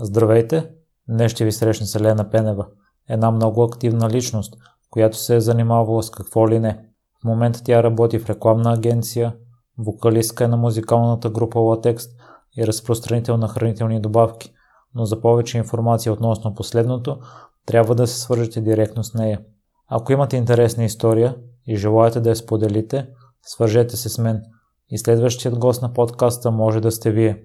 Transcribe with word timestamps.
Здравейте! 0.00 0.70
Днес 1.08 1.32
ще 1.32 1.44
ви 1.44 1.52
срещна 1.52 1.86
с 1.86 1.94
Елена 1.94 2.30
Пенева, 2.30 2.66
една 3.08 3.30
много 3.30 3.62
активна 3.62 4.10
личност, 4.10 4.56
която 4.90 5.16
се 5.16 5.36
е 5.36 5.40
занимавала 5.40 6.02
с 6.02 6.10
какво 6.10 6.48
ли 6.48 6.58
не. 6.58 6.88
В 7.20 7.24
момента 7.24 7.60
тя 7.64 7.82
работи 7.82 8.18
в 8.18 8.30
рекламна 8.30 8.72
агенция, 8.72 9.36
вокалистка 9.78 10.44
е 10.44 10.48
на 10.48 10.56
музикалната 10.56 11.30
група 11.30 11.58
Латекст 11.58 12.10
и 12.58 12.66
разпространител 12.66 13.36
на 13.36 13.48
хранителни 13.48 14.00
добавки. 14.00 14.52
Но 14.94 15.04
за 15.04 15.20
повече 15.20 15.58
информация 15.58 16.12
относно 16.12 16.54
последното, 16.54 17.18
трябва 17.66 17.94
да 17.94 18.06
се 18.06 18.20
свържете 18.20 18.60
директно 18.60 19.04
с 19.04 19.14
нея. 19.14 19.40
Ако 19.88 20.12
имате 20.12 20.36
интересна 20.36 20.84
история 20.84 21.36
и 21.66 21.76
желаете 21.76 22.20
да 22.20 22.30
я 22.30 22.36
споделите, 22.36 23.08
свържете 23.42 23.96
се 23.96 24.08
с 24.08 24.18
мен. 24.18 24.42
И 24.88 24.98
следващият 24.98 25.58
гост 25.58 25.82
на 25.82 25.92
подкаста 25.92 26.50
може 26.50 26.80
да 26.80 26.90
сте 26.90 27.10
вие. 27.10 27.42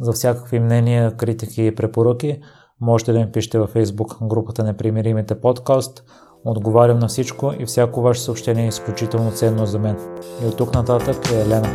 За 0.00 0.12
всякакви 0.12 0.60
мнения, 0.60 1.16
критики 1.16 1.66
и 1.66 1.74
препоръки 1.74 2.40
можете 2.80 3.12
да 3.12 3.18
ми 3.18 3.32
пишете 3.32 3.58
във 3.58 3.74
Facebook 3.74 4.28
групата 4.28 4.64
Непримиримите 4.64 5.40
подкаст. 5.40 6.04
Отговарям 6.44 6.98
на 6.98 7.08
всичко 7.08 7.52
и 7.58 7.66
всяко 7.66 8.02
ваше 8.02 8.20
съобщение 8.20 8.64
е 8.64 8.68
изключително 8.68 9.30
ценно 9.30 9.66
за 9.66 9.78
мен. 9.78 9.96
И 10.44 10.46
от 10.46 10.56
тук 10.56 10.74
нататък 10.74 11.30
е 11.32 11.40
Елена. 11.40 11.74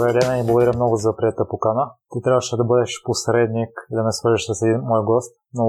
Здравей, 0.00 0.40
и 0.40 0.46
благодаря 0.46 0.72
много 0.76 0.96
за 0.96 1.16
прията 1.16 1.48
покана. 1.48 1.84
Ти 2.10 2.18
трябваше 2.22 2.56
да 2.56 2.64
бъдеш 2.64 3.02
посредник 3.04 3.72
и 3.90 3.94
да 3.96 4.02
ме 4.04 4.12
свържеш 4.12 4.44
с 4.46 4.62
един 4.62 4.80
мой 4.80 5.02
гост, 5.04 5.32
но 5.54 5.64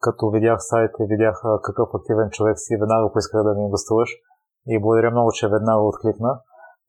като 0.00 0.30
видях 0.30 0.58
сайта 0.60 0.96
и 1.00 1.06
видях 1.06 1.36
какъв 1.62 1.88
активен 1.94 2.28
човек 2.30 2.56
си, 2.58 2.76
веднага 2.80 3.12
поисках 3.12 3.42
да 3.42 3.54
ми 3.54 3.70
гостуваш 3.70 4.10
и 4.66 4.80
благодаря 4.80 5.10
много, 5.10 5.30
че 5.32 5.48
веднага 5.48 5.82
откликна. 5.82 6.40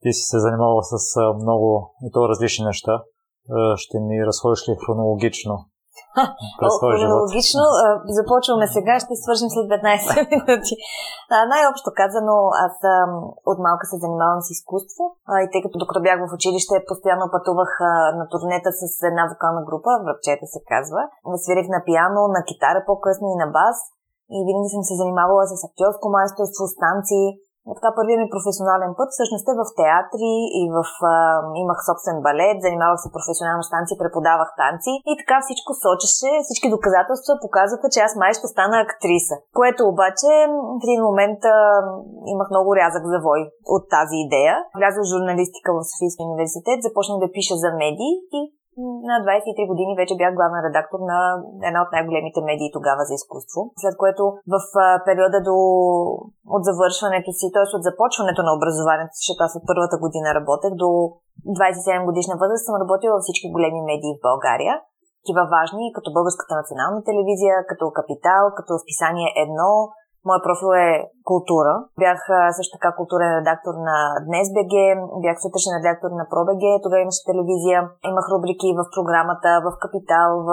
Ти 0.02 0.12
си 0.12 0.22
се 0.30 0.38
занимавал 0.38 0.80
с 0.82 0.94
много 1.42 1.94
и 2.06 2.10
то 2.12 2.28
различни 2.28 2.64
неща. 2.64 3.02
Ще 3.76 4.00
ми 4.00 4.26
разходиш 4.26 4.68
ли 4.68 4.76
хронологично 4.86 5.54
Хронологично 6.80 7.62
започваме 8.18 8.66
сега, 8.76 8.94
ще 9.04 9.22
свържим 9.22 9.48
след 9.54 9.66
15 9.72 10.30
минути. 10.32 10.74
най-общо 11.52 11.88
казано, 12.00 12.34
аз 12.66 12.74
от 13.50 13.58
малка 13.66 13.84
се 13.90 14.02
занимавам 14.04 14.40
с 14.46 14.48
изкуство 14.56 15.04
и 15.44 15.46
тъй 15.50 15.60
като 15.64 15.76
докато 15.82 16.00
бях 16.06 16.18
в 16.20 16.34
училище, 16.38 16.86
постоянно 16.90 17.32
пътувах 17.34 17.72
на 18.18 18.24
турнета 18.32 18.70
с 18.78 18.82
една 19.10 19.24
вокална 19.32 19.62
група, 19.68 19.90
връбчета 20.04 20.46
се 20.54 20.60
казва. 20.72 21.02
Свирих 21.44 21.68
на 21.74 21.80
пиано, 21.86 22.22
на 22.36 22.40
китара 22.48 22.80
по-късно 22.88 23.26
и 23.30 23.36
на 23.42 23.48
бас. 23.58 23.78
И 24.36 24.38
винаги 24.48 24.70
съм 24.74 24.82
се 24.88 25.00
занимавала 25.00 25.44
с 25.50 25.54
актьорско 25.68 26.06
майсторство, 26.16 26.64
станции, 26.76 27.26
така 27.76 27.90
първият 27.98 28.20
ми 28.22 28.34
професионален 28.34 28.92
път 28.98 29.08
всъщност 29.12 29.46
е 29.48 29.58
в 29.60 29.64
театри 29.80 30.34
и 30.60 30.62
в, 30.76 30.80
а, 31.12 31.14
имах 31.62 31.78
собствен 31.88 32.18
балет, 32.26 32.58
занимавах 32.66 32.98
се 33.02 33.14
професионално 33.16 33.62
с 33.64 33.72
танци, 33.74 34.00
преподавах 34.02 34.50
танци 34.62 34.92
и 35.10 35.12
така 35.20 35.36
всичко 35.42 35.70
сочеше, 35.84 36.30
всички 36.46 36.72
доказателства 36.76 37.32
показваха, 37.44 37.86
че 37.94 38.00
аз 38.06 38.12
май 38.20 38.32
ще 38.38 38.52
стана 38.54 38.76
актриса. 38.86 39.36
Което 39.58 39.80
обаче 39.92 40.30
в 40.80 40.82
един 40.86 41.00
момент 41.08 41.40
а, 41.44 41.56
имах 42.34 42.48
много 42.50 42.70
рязък 42.80 43.04
завой 43.14 43.40
от 43.74 43.84
тази 43.96 44.16
идея. 44.26 44.54
Влязох 44.78 45.04
в 45.04 45.12
журналистика 45.12 45.68
в 45.74 45.86
Софийския 45.90 46.26
университет, 46.30 46.78
започнах 46.86 47.18
да 47.22 47.32
пиша 47.34 47.54
за 47.64 47.70
медии 47.82 48.14
и 48.38 48.40
на 49.08 49.16
23 49.24 49.70
години 49.70 49.92
вече 50.00 50.18
бях 50.20 50.32
главен 50.38 50.60
редактор 50.68 51.00
на 51.10 51.18
една 51.68 51.80
от 51.84 51.90
най-големите 51.94 52.40
медии 52.48 52.74
тогава 52.76 53.02
за 53.08 53.14
изкуство. 53.14 53.60
След 53.82 53.94
което 54.02 54.22
в 54.52 54.56
периода 55.06 55.38
до 55.48 55.56
от 56.56 56.62
завършването 56.68 57.30
си, 57.38 57.46
т.е. 57.54 57.66
от 57.76 57.82
започването 57.88 58.40
на 58.46 58.52
образованието, 58.58 59.18
защото 59.20 59.40
аз 59.46 59.52
от 59.58 59.64
първата 59.70 59.96
година 60.04 60.28
работех, 60.38 60.72
до 60.82 60.88
27 61.46 62.08
годишна 62.08 62.34
възраст 62.42 62.66
съм 62.66 62.80
работила 62.82 63.12
във 63.14 63.24
всички 63.24 63.54
големи 63.54 63.80
медии 63.90 64.16
в 64.16 64.24
България. 64.28 64.74
Такива 65.20 65.42
важни, 65.56 65.94
като 65.96 66.16
Българската 66.18 66.52
национална 66.60 67.00
телевизия, 67.08 67.54
като 67.70 67.84
Капитал, 67.98 68.42
като 68.58 68.72
списание 68.84 69.28
Едно, 69.44 69.72
Моят 70.28 70.44
профил 70.46 70.70
е 70.86 70.90
култура. 71.28 71.72
Бях 72.02 72.20
също 72.58 72.72
така 72.76 72.90
културен 72.98 73.32
редактор 73.40 73.74
на 73.88 73.96
Днес 74.28 74.46
БГ, 74.56 74.74
бях 75.24 75.36
сутрешен 75.42 75.74
редактор 75.78 76.10
на 76.20 76.24
ПроБГ, 76.32 76.62
тогава 76.82 77.00
имаше 77.02 77.28
телевизия, 77.30 77.78
имах 78.10 78.26
рубрики 78.32 78.68
в 78.78 78.82
програмата, 78.94 79.50
в 79.66 79.68
Капитал, 79.84 80.28
в 80.50 80.52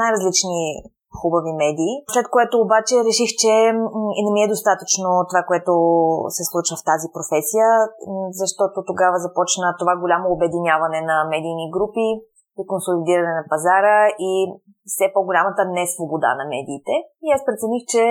най-различни 0.00 0.62
хубави 1.20 1.52
медии. 1.64 1.94
След 2.14 2.26
което 2.34 2.54
обаче 2.66 3.04
реших, 3.08 3.30
че 3.42 3.52
и 4.18 4.20
не 4.24 4.30
ми 4.34 4.40
е 4.42 4.52
достатъчно 4.54 5.08
това, 5.30 5.42
което 5.50 5.72
се 6.36 6.44
случва 6.50 6.74
в 6.76 6.86
тази 6.90 7.08
професия, 7.16 7.68
защото 8.40 8.76
тогава 8.90 9.16
започна 9.26 9.66
това 9.80 9.94
голямо 10.02 10.26
обединяване 10.36 11.00
на 11.10 11.16
медийни 11.32 11.66
групи 11.76 12.06
и 12.60 12.62
консолидиране 12.72 13.32
на 13.40 13.44
пазара 13.52 13.98
и 14.28 14.32
все 14.92 15.06
по-голямата 15.14 15.62
несвобода 15.78 16.30
на 16.40 16.44
медиите. 16.54 16.94
И 17.26 17.28
аз 17.34 17.40
прецених, 17.46 17.82
че 17.92 18.02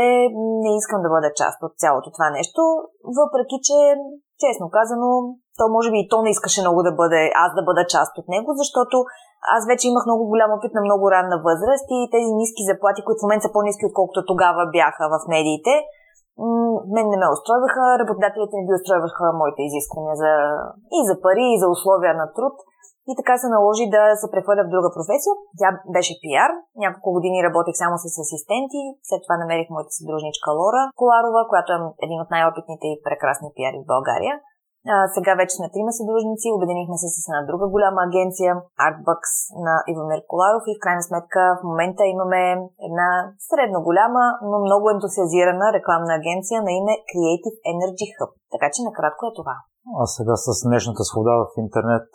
не 0.65 0.71
искам 0.79 0.99
да 1.05 1.09
бъда 1.15 1.29
част 1.41 1.57
от 1.67 1.73
цялото 1.81 2.07
това 2.15 2.29
нещо, 2.37 2.61
въпреки 3.19 3.57
че, 3.67 3.77
честно 4.43 4.65
казано, 4.77 5.09
то 5.57 5.63
може 5.75 5.89
би 5.91 5.99
и 6.01 6.09
то 6.11 6.17
не 6.21 6.33
искаше 6.35 6.63
много 6.63 6.79
да 6.87 6.93
бъде, 7.01 7.21
аз 7.45 7.51
да 7.57 7.63
бъда 7.69 7.83
част 7.95 8.13
от 8.19 8.27
него, 8.35 8.49
защото 8.61 8.95
аз 9.55 9.61
вече 9.71 9.87
имах 9.87 10.03
много 10.05 10.23
голям 10.31 10.51
опит 10.57 10.73
на 10.75 10.81
много 10.87 11.05
ранна 11.15 11.37
възраст 11.47 11.87
и 11.97 11.99
тези 12.15 12.31
ниски 12.41 12.61
заплати, 12.71 13.03
които 13.03 13.19
в 13.21 13.25
момента 13.25 13.45
са 13.45 13.53
по-низки, 13.55 13.89
отколкото 13.89 14.29
тогава 14.31 14.61
бяха 14.77 15.03
в 15.13 15.17
медиите, 15.33 15.73
мен 16.95 17.05
не 17.11 17.17
ме 17.21 17.33
устройваха, 17.35 17.83
работодателите 18.01 18.53
не 18.57 18.65
ги 18.67 18.77
устройваха 18.79 19.25
моите 19.41 19.61
изисквания 19.63 20.15
за, 20.21 20.31
и 20.97 20.99
за 21.09 21.15
пари, 21.23 21.45
и 21.51 21.59
за 21.61 21.67
условия 21.75 22.13
на 22.21 22.27
труд. 22.35 22.55
И 23.11 23.13
така 23.19 23.33
се 23.37 23.53
наложи 23.55 23.85
да 23.95 24.03
се 24.21 24.27
прехвърля 24.33 24.63
в 24.65 24.73
друга 24.73 24.89
професия. 24.97 25.33
Тя 25.59 25.69
беше 25.95 26.13
пиар. 26.23 26.51
Няколко 26.83 27.09
години 27.17 27.45
работех 27.47 27.75
само 27.83 27.95
с 28.03 28.05
асистенти. 28.23 28.81
След 29.07 29.21
това 29.25 29.35
намерих 29.37 29.67
моята 29.69 29.91
съдружничка 29.99 30.49
Лора 30.59 30.83
Коларова, 30.99 31.41
която 31.51 31.69
е 31.73 31.79
един 32.05 32.19
от 32.23 32.29
най-опитните 32.33 32.85
и 32.89 33.01
прекрасни 33.07 33.49
пиари 33.55 33.79
в 33.81 33.89
България. 33.93 34.35
А, 34.93 34.95
сега 35.15 35.31
вече 35.41 35.55
сме 35.55 35.73
трима 35.73 35.91
съдружници, 35.99 36.55
обединихме 36.57 36.97
се 37.01 37.07
с 37.13 37.17
една 37.29 37.41
друга 37.49 37.65
голяма 37.75 37.99
агенция, 38.07 38.51
Artbucks 38.87 39.33
на 39.65 39.73
Ивамир 39.91 40.21
Коларов 40.31 40.63
и 40.67 40.75
в 40.75 40.83
крайна 40.83 41.03
сметка 41.07 41.41
в 41.59 41.61
момента 41.69 42.03
имаме 42.15 42.41
една 42.87 43.09
средно 43.49 43.79
голяма, 43.87 44.23
но 44.49 44.55
много 44.67 44.85
ентусиазирана 44.89 45.65
рекламна 45.77 46.13
агенция 46.19 46.57
на 46.65 46.71
име 46.79 46.93
Creative 47.09 47.57
Energy 47.73 48.07
Hub. 48.15 48.31
Така 48.53 48.67
че 48.73 48.87
накратко 48.87 49.21
е 49.25 49.35
това. 49.39 49.55
А 49.99 50.01
сега 50.15 50.35
с 50.45 50.47
днешната 50.67 51.01
свобода 51.09 51.33
в 51.41 51.47
интернет 51.63 52.07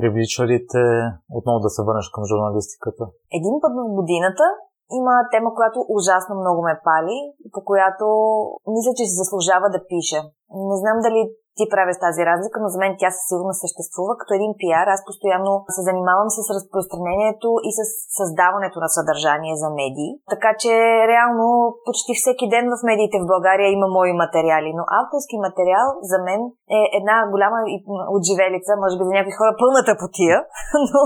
привлича 0.00 0.42
ли 0.50 0.56
те 0.72 0.84
отново 1.38 1.58
да 1.66 1.70
се 1.74 1.82
върнеш 1.86 2.08
към 2.14 2.24
журналистиката? 2.30 3.04
Един 3.38 3.54
път 3.62 3.72
в 3.78 3.82
годината 3.98 4.46
има 4.98 5.14
тема, 5.32 5.50
която 5.58 5.78
ужасно 5.96 6.34
много 6.42 6.60
ме 6.66 6.80
пали, 6.88 7.16
по 7.54 7.60
която 7.68 8.06
мисля, 8.74 8.92
че 8.96 9.04
се 9.06 9.18
заслужава 9.20 9.66
да 9.74 9.80
пиша. 9.90 10.20
Не 10.70 10.76
знам 10.82 10.98
дали 11.06 11.20
ти 11.58 11.64
правиш 11.74 11.96
тази 12.06 12.22
разлика, 12.30 12.56
но 12.60 12.68
за 12.74 12.78
мен 12.82 12.92
тя 13.00 13.10
със 13.16 13.24
сигурност 13.30 13.62
съществува. 13.64 14.12
Като 14.20 14.32
един 14.34 14.52
пиар, 14.60 14.86
аз 14.94 15.00
постоянно 15.08 15.52
се 15.76 15.82
занимавам 15.88 16.30
с 16.36 16.38
разпространението 16.56 17.48
и 17.68 17.70
с 17.78 17.80
създаването 18.18 18.76
на 18.84 18.88
съдържание 18.96 19.54
за 19.62 19.68
медии. 19.80 20.12
Така 20.34 20.50
че 20.62 20.72
реално 21.12 21.46
почти 21.86 22.12
всеки 22.16 22.46
ден 22.54 22.64
в 22.72 22.76
медиите 22.88 23.16
в 23.20 23.30
България 23.34 23.68
има 23.72 23.88
мои 23.98 24.12
материали, 24.24 24.70
но 24.78 24.82
авторски 25.00 25.36
материал 25.46 25.86
за 26.10 26.18
мен 26.26 26.40
е 26.78 26.80
една 26.98 27.16
голяма 27.32 27.58
отживелица, 28.16 28.72
може 28.82 28.94
би 28.98 29.04
за 29.08 29.14
някои 29.16 29.38
хора 29.38 29.52
пълната 29.62 29.92
потия, 30.02 30.36
но 30.90 31.00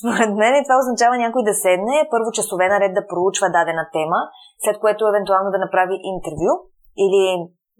според 0.00 0.32
мен 0.40 0.52
това 0.66 0.76
означава 0.82 1.14
някой 1.24 1.42
да 1.48 1.54
седне, 1.64 1.96
първо 2.14 2.28
часове 2.38 2.66
наред 2.74 2.92
да 2.98 3.06
проучва 3.10 3.46
дадена 3.56 3.84
тема, 3.96 4.20
след 4.64 4.76
което 4.82 5.02
евентуално 5.10 5.48
да 5.54 5.64
направи 5.66 5.96
интервю 6.12 6.52
или 7.04 7.22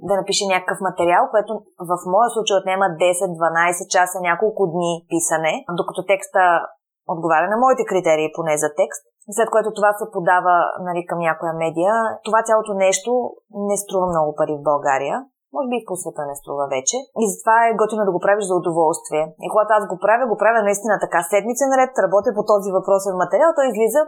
да 0.06 0.12
напише 0.20 0.44
някакъв 0.46 0.78
материал, 0.88 1.22
което 1.30 1.52
в 1.90 1.94
моя 2.14 2.28
случай 2.34 2.54
отнема 2.56 2.84
10-12 2.84 3.88
часа, 3.94 4.16
няколко 4.28 4.62
дни 4.74 4.92
писане, 5.12 5.52
докато 5.80 6.00
текста 6.12 6.40
отговаря 7.14 7.48
на 7.50 7.58
моите 7.64 7.88
критерии, 7.90 8.34
поне 8.36 8.54
за 8.64 8.68
текст, 8.80 9.02
след 9.36 9.48
което 9.50 9.76
това 9.78 9.90
се 9.92 10.06
подава 10.16 10.56
нали, 10.86 11.00
към 11.08 11.18
някоя 11.28 11.52
медия. 11.62 11.94
Това 12.26 12.40
цялото 12.48 12.72
нещо 12.86 13.10
не 13.68 13.76
струва 13.82 14.06
много 14.06 14.30
пари 14.38 14.54
в 14.56 14.66
България. 14.70 15.16
Може 15.54 15.66
би 15.70 15.76
и 15.78 15.86
в 15.88 16.00
света 16.02 16.22
не 16.30 16.40
струва 16.40 16.64
вече. 16.76 16.96
И 17.22 17.24
затова 17.32 17.56
е 17.66 17.78
готино 17.82 18.02
да 18.08 18.14
го 18.14 18.24
правиш 18.24 18.44
за 18.48 18.54
удоволствие. 18.60 19.24
И 19.44 19.46
когато 19.52 19.70
аз 19.78 19.84
го 19.92 19.96
правя, 20.04 20.24
го 20.32 20.36
правя 20.42 20.60
наистина 20.68 20.94
така. 21.04 21.20
Седмица 21.32 21.64
наред 21.72 21.92
работя 22.04 22.30
по 22.36 22.42
този 22.52 22.68
въпросен 22.76 23.14
материал. 23.24 23.50
Той 23.56 23.66
излиза 23.68 24.00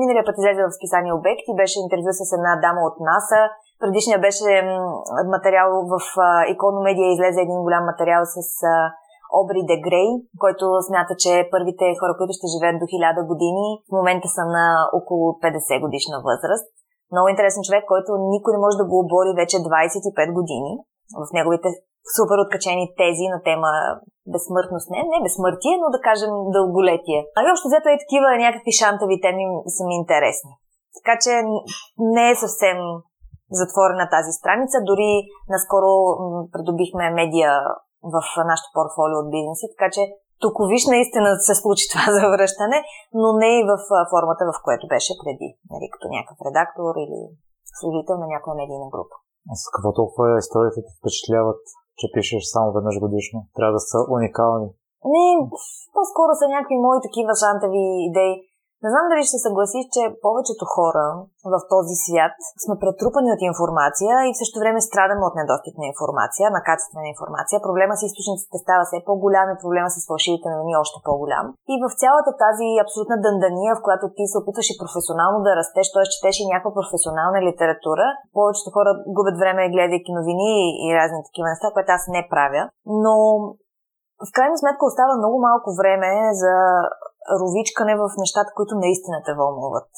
миналия 0.00 0.24
път 0.26 0.36
излезе 0.38 0.62
в 0.64 0.76
списание 0.78 1.18
Обект 1.18 1.44
и 1.50 1.58
беше 1.60 1.82
интервю 1.84 2.10
с 2.20 2.32
една 2.38 2.52
дама 2.64 2.80
от 2.88 2.96
НАСА, 3.08 3.42
Предишния 3.82 4.18
беше 4.26 4.48
материал 5.36 5.68
в 5.92 5.96
Икономедия, 6.54 7.06
излезе 7.08 7.40
един 7.42 7.60
голям 7.66 7.84
материал 7.90 8.22
с 8.34 8.38
Обри 9.40 9.62
Де 9.68 9.76
Грей, 9.86 10.10
който 10.42 10.64
смята, 10.88 11.14
че 11.22 11.32
първите 11.54 11.86
хора, 12.00 12.12
които 12.18 12.32
ще 12.38 12.52
живеят 12.54 12.80
до 12.82 12.86
1000 12.86 13.30
години, 13.32 13.66
в 13.88 13.92
момента 13.98 14.28
са 14.36 14.44
на 14.56 14.66
около 14.98 15.26
50 15.42 15.84
годишна 15.84 16.16
възраст. 16.28 16.66
Много 17.12 17.26
интересен 17.28 17.62
човек, 17.66 17.84
който 17.92 18.10
никой 18.34 18.50
не 18.54 18.62
може 18.64 18.80
да 18.80 18.88
го 18.90 18.96
обори 19.04 19.32
вече 19.40 19.56
25 19.56 20.38
години. 20.38 20.72
В 21.22 21.28
неговите 21.36 21.68
супер 22.16 22.36
откачени 22.44 22.84
тези 23.02 23.26
на 23.34 23.38
тема 23.48 23.70
безсмъртност. 24.32 24.86
Не, 24.94 25.00
не 25.12 25.24
безсмъртие, 25.24 25.74
но 25.82 25.86
да 25.94 26.04
кажем 26.08 26.32
дълголетие. 26.56 27.20
А 27.36 27.38
и 27.42 27.52
общо 27.52 27.68
взето 27.68 27.88
е 27.88 28.02
такива 28.04 28.28
някакви 28.46 28.72
шантави 28.80 29.16
теми 29.24 29.44
са 29.76 29.82
ми 29.88 29.94
интересни. 30.02 30.52
Така 30.98 31.14
че 31.24 31.32
не 32.14 32.24
е 32.30 32.40
съвсем 32.44 32.78
затворена 33.60 34.06
тази 34.16 34.32
страница. 34.40 34.76
Дори 34.90 35.10
наскоро 35.54 35.92
придобихме 36.52 37.16
медиа 37.20 37.52
в 38.14 38.18
нашото 38.50 38.74
портфолио 38.76 39.18
от 39.22 39.32
бизнеси, 39.36 39.66
така 39.74 39.88
че 39.94 40.02
тук 40.42 40.56
виж 40.72 40.82
наистина 40.94 41.28
се 41.46 41.54
случи 41.62 41.84
това 41.92 42.06
завръщане, 42.18 42.78
но 43.20 43.28
не 43.42 43.50
и 43.58 43.66
в 43.70 43.72
формата, 44.12 44.42
в 44.50 44.62
което 44.66 44.84
беше 44.94 45.12
преди, 45.22 45.48
нали, 45.72 45.86
като 45.92 46.06
някакъв 46.16 46.38
редактор 46.48 46.92
или 47.04 47.20
служител 47.78 48.16
на 48.22 48.26
някоя 48.34 48.54
медийна 48.60 48.88
група. 48.94 49.14
А 49.50 49.52
с 49.60 49.64
какво 49.74 49.90
толкова 50.00 50.26
историите 50.44 50.80
те 50.86 50.92
впечатляват, 50.98 51.62
че 52.02 52.12
пишеш 52.14 52.44
само 52.54 52.72
веднъж 52.76 52.96
годишно? 53.04 53.38
Трябва 53.56 53.72
да 53.78 53.82
са 53.90 53.98
уникални. 54.14 54.68
Не, 55.12 55.26
по-скоро 55.94 56.32
са 56.40 56.46
някакви 56.54 56.84
мои 56.86 56.98
такива 57.06 57.32
шантави 57.42 57.84
идеи. 58.08 58.34
Не 58.84 58.90
знам 58.92 59.06
дали 59.10 59.22
ще 59.26 59.44
съгласиш, 59.46 59.84
че 59.94 60.02
повечето 60.26 60.64
хора 60.74 61.04
в 61.54 61.56
този 61.74 61.94
свят 62.04 62.36
сме 62.64 62.74
претрупани 62.82 63.28
от 63.32 63.42
информация 63.50 64.14
и 64.24 64.32
в 64.32 64.40
същото 64.40 64.62
време 64.62 64.86
страдаме 64.88 65.24
от 65.28 65.34
недостиг 65.40 65.74
на 65.80 65.86
информация, 65.92 66.46
на 66.56 66.60
качествена 66.68 67.06
информация. 67.14 67.64
Проблема 67.66 67.94
с 67.96 68.02
източниците 68.08 68.56
става 68.64 68.82
все 68.86 68.98
по-голям 69.08 69.48
и 69.50 69.62
проблема 69.62 69.88
с 69.94 69.96
фалшивите 70.08 70.46
новини 70.54 70.72
още 70.82 70.98
по-голям. 71.06 71.46
И 71.72 71.74
в 71.84 71.86
цялата 72.02 72.30
тази 72.44 72.68
абсолютна 72.84 73.16
дъндания, 73.26 73.70
в 73.74 73.84
която 73.86 74.04
ти 74.16 74.24
се 74.30 74.40
опитваш 74.40 74.68
и 74.70 74.80
професионално 74.82 75.38
да 75.46 75.56
растеш, 75.60 75.86
т.е. 75.92 76.06
четеш 76.12 76.36
и 76.40 76.50
някаква 76.52 76.76
професионална 76.78 77.38
литература, 77.48 78.06
повечето 78.38 78.74
хора 78.76 78.90
губят 79.16 79.36
време 79.42 79.72
гледайки 79.74 80.12
новини 80.18 80.52
и 80.84 80.86
разни 80.98 81.26
такива 81.28 81.46
неща, 81.52 81.66
което 81.74 81.90
аз 81.96 82.04
не 82.16 82.22
правя. 82.32 82.62
Но 83.04 83.14
в 84.26 84.28
крайна 84.36 84.56
сметка 84.58 84.82
остава 84.86 85.12
много 85.16 85.36
малко 85.48 85.68
време 85.80 86.10
за 86.42 86.54
ровичкане 87.40 87.94
в 88.02 88.04
нещата, 88.22 88.50
които 88.56 88.74
наистина 88.84 89.18
те 89.26 89.32
вълнуват. 89.40 89.90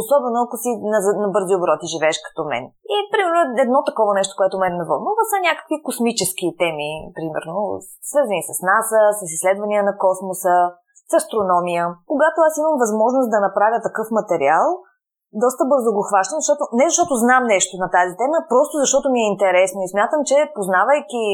Особено 0.00 0.38
ако 0.42 0.56
си 0.62 0.70
на, 0.92 0.98
на 1.24 1.28
бързи 1.34 1.54
обороти 1.56 1.92
живееш 1.94 2.16
като 2.26 2.42
мен. 2.50 2.64
И, 2.94 2.96
примерно, 3.12 3.40
едно 3.64 3.78
такова 3.90 4.12
нещо, 4.20 4.38
което 4.40 4.62
мен 4.62 4.74
ме 4.76 4.88
вълнува, 4.90 5.22
са 5.30 5.38
някакви 5.48 5.76
космически 5.88 6.46
теми, 6.62 6.90
примерно, 7.16 7.56
свързани 8.10 8.42
с 8.48 8.50
НАСА, 8.68 9.02
с 9.18 9.20
изследвания 9.36 9.80
на 9.88 9.94
космоса, 10.04 10.56
с 11.10 11.12
астрономия. 11.20 11.84
Когато 12.12 12.38
аз 12.48 12.54
имам 12.60 12.76
възможност 12.84 13.28
да 13.34 13.44
направя 13.46 13.78
такъв 13.88 14.08
материал, 14.20 14.64
доста 15.44 15.62
бързо 15.72 15.90
го 15.96 16.02
хващам, 16.08 16.38
защото, 16.42 16.62
не 16.80 16.86
защото 16.90 17.22
знам 17.24 17.42
нещо 17.54 17.74
на 17.82 17.88
тази 17.96 18.14
тема, 18.20 18.38
просто 18.52 18.74
защото 18.84 19.06
ми 19.10 19.20
е 19.22 19.32
интересно 19.34 19.78
и 19.82 19.92
смятам, 19.92 20.20
че 20.30 20.52
познавайки 20.56 21.24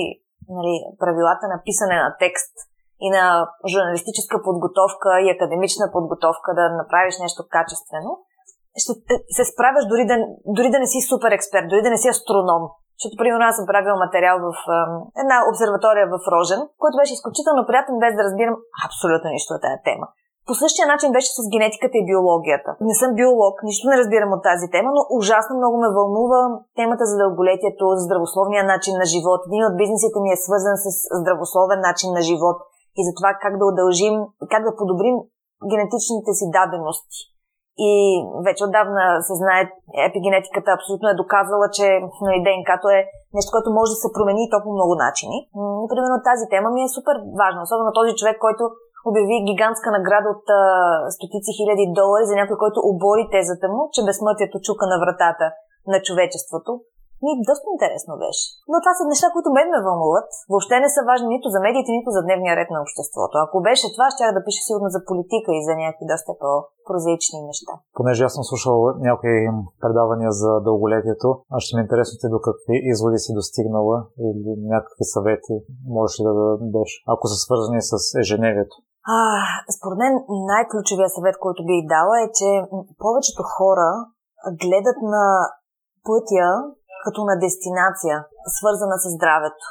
нали, 0.57 0.75
правилата 1.03 1.45
на 1.53 1.59
писане 1.67 1.97
на 2.05 2.11
текст 2.23 2.53
и 3.01 3.09
на 3.17 3.25
журналистическа 3.73 4.37
подготовка 4.47 5.09
и 5.25 5.31
академична 5.31 5.87
подготовка 5.93 6.49
да 6.59 6.65
направиш 6.81 7.15
нещо 7.25 7.41
качествено, 7.57 8.11
ще 8.83 8.93
се 9.37 9.45
справяш 9.53 9.85
дори 9.93 10.05
да, 10.11 10.17
дори 10.57 10.69
да 10.75 10.79
не 10.83 10.89
си 10.93 11.01
супер 11.11 11.31
експерт, 11.33 11.67
дори 11.71 11.83
да 11.83 11.91
не 11.91 12.03
си 12.03 12.09
астроном. 12.15 12.63
Защото, 12.97 13.21
примерно, 13.21 13.45
аз 13.49 13.57
съм 13.57 13.67
правил 13.73 13.95
материал 14.07 14.37
в 14.47 14.51
е, 14.77 14.79
една 15.23 15.37
обсерватория 15.51 16.07
в 16.13 16.17
Рожен, 16.33 16.61
който 16.81 16.99
беше 17.01 17.17
изключително 17.17 17.63
приятен, 17.69 17.95
без 18.03 18.13
да 18.17 18.27
разбирам 18.27 18.57
абсолютно 18.87 19.29
нищо 19.35 19.51
от 19.55 19.63
тази 19.65 19.81
тема. 19.89 20.07
По 20.49 20.55
същия 20.63 20.87
начин 20.93 21.09
беше 21.17 21.31
с 21.37 21.41
генетиката 21.55 21.97
и 21.99 22.09
биологията. 22.11 22.71
Не 22.89 22.95
съм 23.01 23.11
биолог, 23.21 23.55
нищо 23.69 23.85
не 23.91 24.01
разбирам 24.01 24.31
от 24.37 24.43
тази 24.51 24.67
тема, 24.75 24.91
но 24.97 25.03
ужасно 25.19 25.53
много 25.57 25.77
ме 25.83 25.95
вълнува 25.97 26.41
темата 26.79 27.05
за 27.11 27.17
дълголетието, 27.23 27.85
за 27.99 28.03
здравословния 28.09 28.65
начин 28.73 28.95
на 29.03 29.07
живот. 29.15 29.41
Един 29.45 29.65
от 29.69 29.75
бизнесите 29.83 30.19
ми 30.25 30.31
е 30.33 30.43
свързан 30.45 30.77
с 30.85 30.87
здравословен 31.21 31.81
начин 31.89 32.11
на 32.19 32.23
живот 32.31 32.59
и 32.99 33.01
за 33.07 33.13
това 33.19 33.31
как 33.45 33.55
да 33.59 33.69
удължим, 33.71 34.15
как 34.53 34.63
да 34.69 34.79
подобрим 34.81 35.17
генетичните 35.71 36.31
си 36.39 36.47
дадености. 36.57 37.19
И 37.89 37.91
вече 38.47 38.67
отдавна 38.67 39.05
се 39.29 39.35
знае, 39.41 39.61
епигенетиката 40.09 40.71
абсолютно 40.73 41.07
е 41.09 41.21
доказала, 41.23 41.67
че 41.77 41.87
нали, 42.27 42.39
ДНК-то 42.47 42.89
е 42.99 43.01
нещо, 43.37 43.51
което 43.55 43.77
може 43.79 43.95
да 43.95 44.03
се 44.03 44.15
промени 44.15 44.43
и 44.45 44.51
то 44.53 44.59
по 44.65 44.71
много 44.79 44.95
начини. 45.05 45.39
Примерно 45.93 46.27
тази 46.31 46.45
тема 46.53 46.69
ми 46.73 46.83
е 46.85 46.95
супер 46.97 47.17
важна, 47.41 47.61
особено 47.67 47.91
този 47.99 48.19
човек, 48.19 48.37
който 48.47 48.65
обяви 49.11 49.47
гигантска 49.51 49.89
награда 49.97 50.29
от 50.35 50.47
а, 50.61 50.61
стотици 51.15 51.51
хиляди 51.59 51.85
долари 51.99 52.25
за 52.31 52.35
някой, 52.41 52.57
който 52.63 52.79
обори 52.93 53.25
тезата 53.35 53.67
му, 53.75 53.83
че 53.95 54.07
безсмъртието 54.07 54.57
чука 54.67 54.85
на 54.93 54.97
вратата 55.03 55.47
на 55.93 55.99
човечеството. 56.07 56.71
Ми 57.25 57.33
доста 57.51 57.67
интересно 57.75 58.13
беше. 58.25 58.45
Но 58.71 58.77
това 58.85 58.95
са 58.97 59.05
неща, 59.13 59.27
които 59.35 59.57
мен 59.57 59.69
ме 59.73 59.85
вълнуват. 59.87 60.31
Въобще 60.53 60.75
не 60.85 60.91
са 60.95 61.01
важни 61.11 61.29
нито 61.35 61.47
за 61.55 61.59
медиите, 61.67 61.91
нито 61.99 62.11
за 62.17 62.21
дневния 62.27 62.55
ред 62.59 62.69
на 62.75 62.81
обществото. 62.85 63.35
Ако 63.45 63.57
беше 63.69 63.95
това, 63.95 64.07
ще 64.11 64.37
да 64.37 64.45
пиша 64.47 64.63
сигурно 64.69 64.89
за 64.97 65.01
политика 65.11 65.51
и 65.55 65.67
за 65.69 65.73
някакви 65.83 66.07
доста 66.13 66.33
по-прозаични 66.43 67.39
неща. 67.51 67.73
Понеже 67.99 68.27
аз 68.27 68.33
съм 68.37 68.45
слушал 68.51 68.77
някои 69.09 69.37
предавания 69.83 70.31
за 70.43 70.51
дълголетието, 70.67 71.29
а 71.55 71.57
ще 71.63 71.73
ми 71.73 71.81
е 71.81 71.87
интересно 71.87 72.15
те 72.23 72.29
до 72.35 72.41
какви 72.49 72.75
изводи 72.93 73.19
си 73.25 73.31
достигнала 73.41 73.97
или 74.29 74.51
някакви 74.75 75.05
съвети 75.15 75.55
можеш 75.97 76.15
ли 76.21 76.25
да 76.41 76.47
дадеш, 76.63 76.91
ако 77.13 77.25
са 77.31 77.37
свързани 77.45 77.81
с 77.91 77.93
ежедневието. 78.23 78.77
А, 79.17 79.19
според 79.77 79.99
мен 80.03 80.13
най-ключовия 80.53 81.09
съвет, 81.17 81.37
който 81.45 81.69
бих 81.71 81.81
дала 81.95 82.15
е, 82.25 82.27
че 82.39 82.49
повечето 83.05 83.43
хора 83.57 83.89
гледат 84.63 84.99
на 85.15 85.25
пътя 86.07 86.49
като 87.05 87.21
на 87.31 87.35
дестинация, 87.45 88.17
свързана 88.59 88.97
с 89.03 89.07
здравето. 89.17 89.67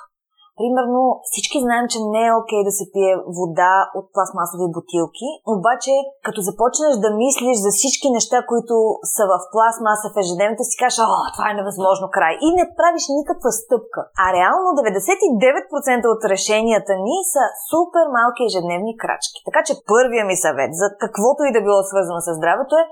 Примерно, 0.60 1.02
всички 1.30 1.58
знаем, 1.66 1.86
че 1.94 2.00
не 2.14 2.24
е 2.28 2.38
окей 2.42 2.62
да 2.68 2.74
се 2.78 2.86
пие 2.94 3.12
вода 3.38 3.76
от 3.98 4.06
пластмасови 4.14 4.68
бутилки, 4.76 5.30
обаче 5.56 5.94
като 6.26 6.40
започнеш 6.50 6.94
да 7.06 7.10
мислиш 7.24 7.56
за 7.66 7.72
всички 7.74 8.08
неща, 8.16 8.38
които 8.52 8.76
са 9.16 9.24
в 9.32 9.36
пластмаса 9.54 10.08
в 10.10 10.20
ежедневната 10.24 10.64
си 10.68 10.76
кажеш, 10.82 11.00
о, 11.06 11.20
това 11.36 11.46
е 11.50 11.58
невъзможно 11.60 12.06
край. 12.16 12.34
И 12.46 12.48
не 12.60 12.66
правиш 12.80 13.04
никаква 13.20 13.52
стъпка. 13.62 14.02
А 14.24 14.26
реално 14.38 14.68
99% 14.80 16.14
от 16.14 16.22
решенията 16.34 16.94
ни 17.08 17.18
са 17.34 17.44
супер 17.70 18.06
малки 18.18 18.42
ежедневни 18.50 18.94
крачки. 19.02 19.40
Така 19.48 19.62
че 19.68 19.80
първия 19.94 20.24
ми 20.30 20.36
съвет 20.46 20.72
за 20.82 20.88
каквото 21.04 21.42
и 21.46 21.56
да 21.56 21.62
било 21.66 21.80
свързано 21.90 22.20
с 22.24 22.30
здравето 22.40 22.74
е 22.82 22.90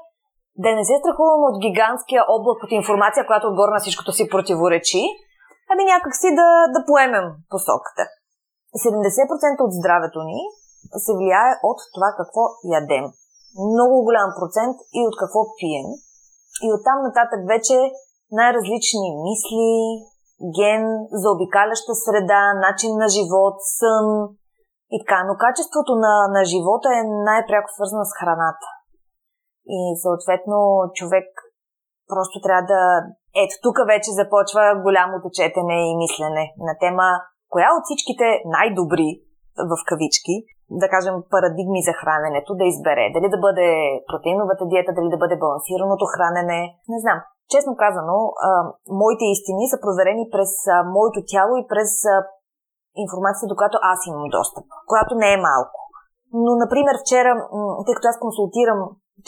да 0.63 0.69
не 0.77 0.83
се 0.89 0.95
страхуваме 1.01 1.45
от 1.51 1.57
гигантския 1.65 2.21
облак 2.35 2.59
от 2.63 2.71
информация, 2.71 3.27
която 3.27 3.47
отгоре 3.47 3.71
на 3.73 3.81
всичкото 3.83 4.11
си 4.17 4.31
противоречи, 4.33 5.01
ами 5.71 5.83
някак 5.91 6.13
си 6.21 6.29
да, 6.39 6.47
да 6.75 6.79
поемем 6.89 7.25
посоката. 7.53 8.03
70% 8.75 9.65
от 9.65 9.71
здравето 9.79 10.19
ни 10.29 10.39
се 11.05 11.12
влияе 11.19 11.51
от 11.69 11.79
това 11.95 12.09
какво 12.19 12.43
ядем. 12.77 13.05
Много 13.74 13.95
голям 14.07 14.29
процент 14.39 14.77
и 14.97 15.00
от 15.09 15.15
какво 15.21 15.39
пием. 15.59 15.88
И 16.65 16.67
оттам 16.75 16.97
нататък 17.07 17.41
вече 17.53 17.75
най-различни 18.39 19.07
мисли, 19.27 19.74
ген, 20.57 20.83
заобикаляща 21.24 21.93
среда, 22.05 22.43
начин 22.65 22.91
на 23.01 23.07
живот, 23.17 23.57
сън 23.79 24.07
и 24.95 24.97
така. 25.01 25.19
Но 25.27 25.33
качеството 25.45 25.91
на, 26.05 26.13
на 26.35 26.41
живота 26.51 26.89
е 27.00 27.09
най-пряко 27.29 27.69
свързано 27.75 28.03
с 28.07 28.17
храната. 28.19 28.67
И 29.77 29.79
съответно 30.03 30.57
човек 30.98 31.27
просто 32.12 32.36
трябва 32.45 32.65
да... 32.74 32.81
Ето, 33.43 33.55
тук 33.65 33.77
вече 33.93 34.19
започва 34.22 34.63
голямото 34.86 35.27
четене 35.39 35.77
и 35.89 35.98
мислене 36.03 36.43
на 36.67 36.74
тема 36.84 37.07
коя 37.53 37.69
от 37.77 37.84
всичките 37.86 38.27
най-добри 38.55 39.10
в 39.72 39.75
кавички, 39.89 40.36
да 40.81 40.88
кажем, 40.93 41.15
парадигми 41.34 41.81
за 41.88 41.93
храненето 42.00 42.51
да 42.60 42.65
избере. 42.74 43.05
Дали 43.15 43.27
да 43.36 43.39
бъде 43.45 43.67
протеиновата 44.10 44.63
диета, 44.72 44.91
дали 44.98 45.10
да 45.13 45.22
бъде 45.24 45.41
балансираното 45.43 46.05
хранене. 46.13 46.60
Не 46.93 47.00
знам. 47.03 47.19
Честно 47.53 47.74
казано, 47.84 48.15
моите 49.01 49.25
истини 49.36 49.65
са 49.69 49.77
проверени 49.86 50.25
през 50.34 50.51
моето 50.95 51.19
тяло 51.31 51.53
и 51.57 51.67
през 51.72 51.91
информацията, 53.03 53.51
до 53.51 53.60
която 53.60 53.77
аз 53.93 54.00
имам 54.10 54.27
достъп, 54.38 54.65
която 54.91 55.13
не 55.22 55.29
е 55.34 55.43
малко. 55.50 55.79
Но, 56.45 56.51
например, 56.63 56.95
вчера, 57.00 57.31
тъй 57.86 57.95
като 57.95 58.07
аз 58.12 58.24
консултирам 58.25 58.79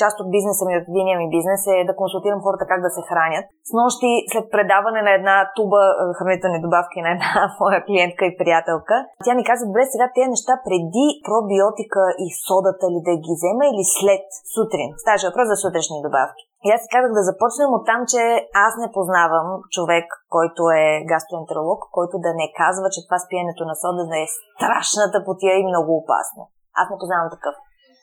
част 0.01 0.15
от 0.21 0.27
бизнеса 0.35 0.63
ми, 0.65 0.73
от 0.79 0.87
единия 0.91 1.15
ми 1.17 1.33
бизнес 1.37 1.61
е 1.75 1.87
да 1.89 1.97
консултирам 2.01 2.43
хората 2.45 2.65
как 2.71 2.81
да 2.85 2.91
се 2.95 3.01
хранят. 3.09 3.45
С 3.69 3.71
нощи, 3.81 4.11
след 4.31 4.45
предаване 4.55 5.01
на 5.07 5.11
една 5.19 5.35
туба 5.57 5.81
е, 5.87 5.93
хранителни 6.17 6.59
добавки 6.67 6.99
на 7.05 7.09
една 7.15 7.31
моя 7.61 7.79
клиентка 7.87 8.23
и 8.27 8.37
приятелка, 8.41 8.95
тя 9.25 9.31
ми 9.35 9.47
каза, 9.49 9.61
добре, 9.69 9.83
сега 9.93 10.07
тези 10.15 10.33
неща 10.35 10.53
преди 10.67 11.05
пробиотика 11.27 12.03
и 12.25 12.27
содата 12.47 12.85
ли 12.93 12.99
да 13.07 13.13
ги 13.23 13.31
взема 13.37 13.63
или 13.71 13.83
след 13.97 14.25
сутрин. 14.53 14.89
Ставаше 15.03 15.29
въпрос 15.29 15.47
за 15.51 15.57
сутрешни 15.63 16.05
добавки. 16.07 16.43
И 16.65 16.67
аз 16.75 16.79
си 16.83 16.89
казах 16.95 17.11
да 17.17 17.27
започнем 17.29 17.69
от 17.77 17.83
там, 17.89 18.01
че 18.11 18.21
аз 18.67 18.73
не 18.83 18.93
познавам 18.97 19.47
човек, 19.75 20.07
който 20.35 20.61
е 20.81 20.85
гастроентеролог, 21.11 21.79
който 21.97 22.15
да 22.25 22.31
не 22.41 22.47
казва, 22.61 22.87
че 22.93 23.05
това 23.05 23.17
спиенето 23.25 23.63
на 23.69 23.75
сода 23.83 24.03
да 24.11 24.17
е 24.23 24.31
страшната 24.33 25.17
потия 25.27 25.53
и 25.57 25.69
много 25.71 25.91
опасно. 26.01 26.41
Аз 26.81 26.85
не 26.89 27.01
познавам 27.01 27.29
такъв. 27.35 27.55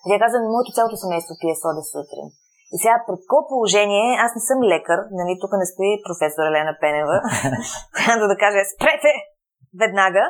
Тя 0.09 0.17
каза, 0.25 0.37
моето 0.55 0.75
цялото 0.77 0.97
семейство 1.03 1.33
пие 1.41 1.55
сода 1.63 1.83
сутрин. 1.93 2.29
И 2.75 2.77
сега, 2.83 2.97
при 3.07 3.17
какво 3.21 3.39
положение, 3.53 4.07
аз 4.25 4.31
не 4.37 4.43
съм 4.49 4.59
лекар, 4.73 4.99
нали, 5.21 5.33
тук 5.43 5.53
не 5.61 5.71
стои 5.73 6.03
професор 6.07 6.45
Елена 6.49 6.75
Пенева, 6.81 7.17
която 7.97 8.25
да 8.33 8.37
каже, 8.43 8.61
спрете, 8.75 9.13
веднага. 9.83 10.25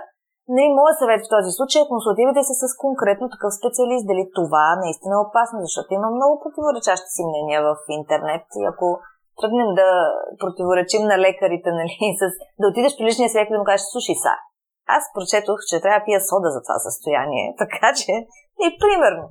Не, 0.49 0.55
нали, 0.57 0.77
моят 0.79 0.99
съвет 1.01 1.21
в 1.23 1.33
този 1.35 1.51
случай 1.55 1.81
е 1.83 1.91
консултирайте 1.93 2.43
се 2.45 2.55
с 2.63 2.65
конкретно 2.85 3.27
такъв 3.35 3.51
специалист, 3.61 4.09
дали 4.11 4.25
това 4.39 4.67
наистина 4.85 5.15
е 5.17 5.25
опасно, 5.27 5.59
защото 5.67 5.89
има 5.91 6.09
много 6.19 6.35
противоречащи 6.43 7.11
си 7.17 7.23
мнения 7.29 7.61
в 7.69 7.71
интернет. 7.99 8.45
И 8.61 8.63
ако 8.73 8.87
тръгнем 9.41 9.71
да 9.81 9.89
противоречим 10.43 11.03
на 11.11 11.17
лекарите, 11.25 11.69
нали, 11.81 11.97
с, 12.21 12.23
да 12.61 12.65
отидеш 12.71 12.93
при 12.95 13.07
личния 13.09 13.29
си 13.29 13.39
лекар 13.39 13.53
и 13.53 13.57
да 13.57 13.63
му 13.63 13.71
кажеш, 13.71 13.85
слушай 13.93 14.17
са, 14.25 14.35
аз 14.97 15.03
прочетох, 15.15 15.59
че 15.69 15.83
трябва 15.83 16.01
да 16.01 16.07
пия 16.07 16.21
сода 16.31 16.49
за 16.55 16.61
това 16.67 16.79
състояние, 16.87 17.47
така 17.63 17.89
че 18.01 18.13
и 18.65 18.67
примерно. 18.83 19.27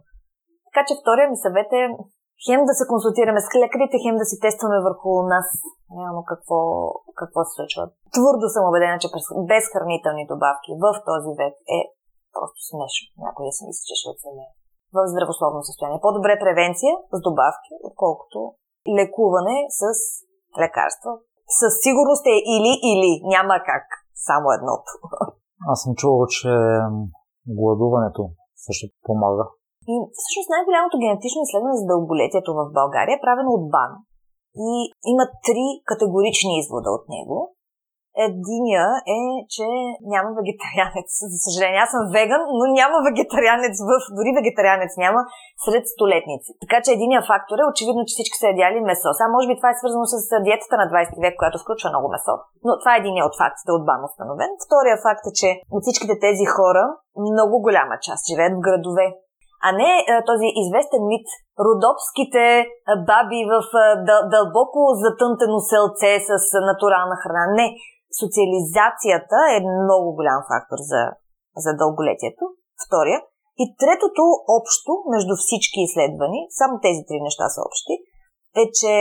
Така 0.73 0.85
че 0.87 0.99
втория 1.01 1.27
ми 1.29 1.37
съвет 1.45 1.69
е 1.81 1.83
хем 2.45 2.61
да 2.69 2.73
се 2.79 2.89
консултираме 2.91 3.39
с 3.45 3.47
лекарите, 3.61 3.95
хем 4.03 4.15
да 4.21 4.25
си 4.29 4.35
тестваме 4.43 4.77
върху 4.87 5.09
нас 5.33 5.47
реално 5.97 6.21
какво, 6.31 6.59
какво 7.19 7.39
се 7.45 7.55
случва. 7.57 7.83
Твърдо 8.15 8.47
съм 8.55 8.63
убедена, 8.69 8.97
че 9.03 9.13
без 9.51 9.63
хранителни 9.73 10.23
добавки 10.33 10.71
в 10.83 10.85
този 11.09 11.31
век 11.41 11.55
е 11.77 11.79
просто 12.35 12.59
смешно. 12.69 13.07
Някой 13.25 13.43
да 13.47 13.53
си 13.57 13.63
мисли, 13.67 13.83
че 13.89 13.99
ще 13.99 14.13
оцелее 14.13 14.51
в 14.95 14.97
здравословно 15.13 15.59
състояние. 15.69 16.05
По-добре 16.05 16.33
превенция 16.43 16.93
с 17.13 17.17
добавки, 17.29 17.71
отколкото 17.89 18.39
лекуване 18.97 19.57
с 19.79 19.83
лекарства. 20.61 21.11
Със 21.59 21.73
сигурност 21.85 22.25
е 22.35 22.37
или-или. 22.55 23.13
Няма 23.35 23.55
как. 23.71 23.85
Само 24.27 24.47
едното. 24.57 24.91
Аз 25.71 25.77
съм 25.83 25.93
чувал, 25.95 26.25
че 26.35 26.51
гладуването 27.59 28.21
също 28.65 28.85
помага 29.07 29.43
и 29.91 29.93
всъщност 30.17 30.49
най-голямото 30.53 31.01
генетично 31.03 31.39
изследване 31.43 31.79
за 31.79 31.89
дълголетието 31.91 32.51
в 32.59 32.63
България 32.79 33.15
е 33.15 33.23
правено 33.25 33.51
от 33.57 33.65
БАН. 33.73 33.91
И 34.67 34.69
има 35.13 35.23
три 35.47 35.65
категорични 35.89 36.53
извода 36.61 36.89
от 36.97 37.05
него. 37.15 37.37
Единия 38.29 38.85
е, 39.17 39.19
че 39.53 39.65
няма 40.13 40.29
вегетарианец. 40.39 41.09
За 41.33 41.37
съжаление, 41.45 41.83
аз 41.85 41.91
съм 41.95 42.03
веган, 42.15 42.41
но 42.57 42.63
няма 42.79 42.97
вегетарианец 43.07 43.75
в... 43.89 43.91
Дори 44.17 44.29
вегетарианец 44.37 44.91
няма 45.05 45.21
сред 45.65 45.85
столетници. 45.95 46.51
Така 46.63 46.77
че 46.83 46.89
единия 46.97 47.21
фактор 47.31 47.57
е 47.59 47.69
очевидно, 47.71 48.01
че 48.07 48.15
всички 48.15 48.37
са 48.39 48.45
ядяли 48.51 48.79
месо. 48.89 49.09
Сега 49.13 49.33
може 49.35 49.47
би 49.49 49.59
това 49.59 49.69
е 49.71 49.79
свързано 49.79 50.05
с 50.11 50.15
диетата 50.45 50.75
на 50.81 50.85
20 50.93 51.23
век, 51.23 51.33
която 51.41 51.57
включва 51.63 51.89
много 51.89 52.07
месо. 52.15 52.33
Но 52.65 52.71
това 52.81 52.91
е 52.93 53.01
един 53.01 53.15
от 53.27 53.35
фактите 53.41 53.71
от 53.75 53.83
БАН 53.87 54.01
установен. 54.09 54.51
Втория 54.65 54.97
факт 55.05 55.25
е, 55.29 55.31
че 55.39 55.49
от 55.75 55.81
всичките 55.83 56.15
тези 56.25 56.45
хора 56.55 56.83
много 57.29 57.55
голяма 57.65 57.95
част 58.07 58.23
живеят 58.29 58.53
в 58.55 58.63
градове 58.67 59.05
а 59.65 59.69
не 59.81 59.91
а, 60.01 60.11
този 60.29 60.47
известен 60.61 61.01
мит 61.11 61.27
родопските 61.65 62.45
а, 62.61 62.65
баби 63.09 63.41
в 63.51 63.55
а, 63.83 63.85
дъл- 64.07 64.25
дълбоко 64.33 64.81
затънтено 65.03 65.57
селце 65.71 66.11
с 66.27 66.31
натурална 66.69 67.15
храна. 67.21 67.45
Не, 67.59 67.67
социализацията 68.21 69.37
е 69.55 69.67
много 69.83 70.07
голям 70.19 70.41
фактор 70.51 70.79
за, 70.91 71.01
за 71.63 71.71
дълголетието. 71.81 72.43
Втория. 72.85 73.19
И 73.63 73.65
третото 73.81 74.23
общо 74.57 74.91
между 75.13 75.33
всички 75.43 75.79
изследвани, 75.83 76.39
само 76.59 76.73
тези 76.85 77.01
три 77.07 77.17
неща 77.27 77.45
са 77.55 77.61
общи, 77.67 77.95
е, 78.61 78.63
че 78.79 78.91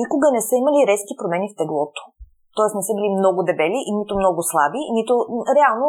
никога 0.00 0.28
не 0.36 0.42
са 0.48 0.54
имали 0.62 0.88
резки 0.92 1.14
промени 1.20 1.46
в 1.50 1.58
теглото. 1.60 2.02
Тоест 2.58 2.74
не 2.78 2.86
са 2.86 2.92
били 2.96 3.10
много 3.22 3.40
дебели 3.50 3.78
и 3.88 3.92
нито 4.00 4.12
много 4.22 4.40
слаби, 4.50 4.80
нито 4.98 5.14
реално 5.58 5.88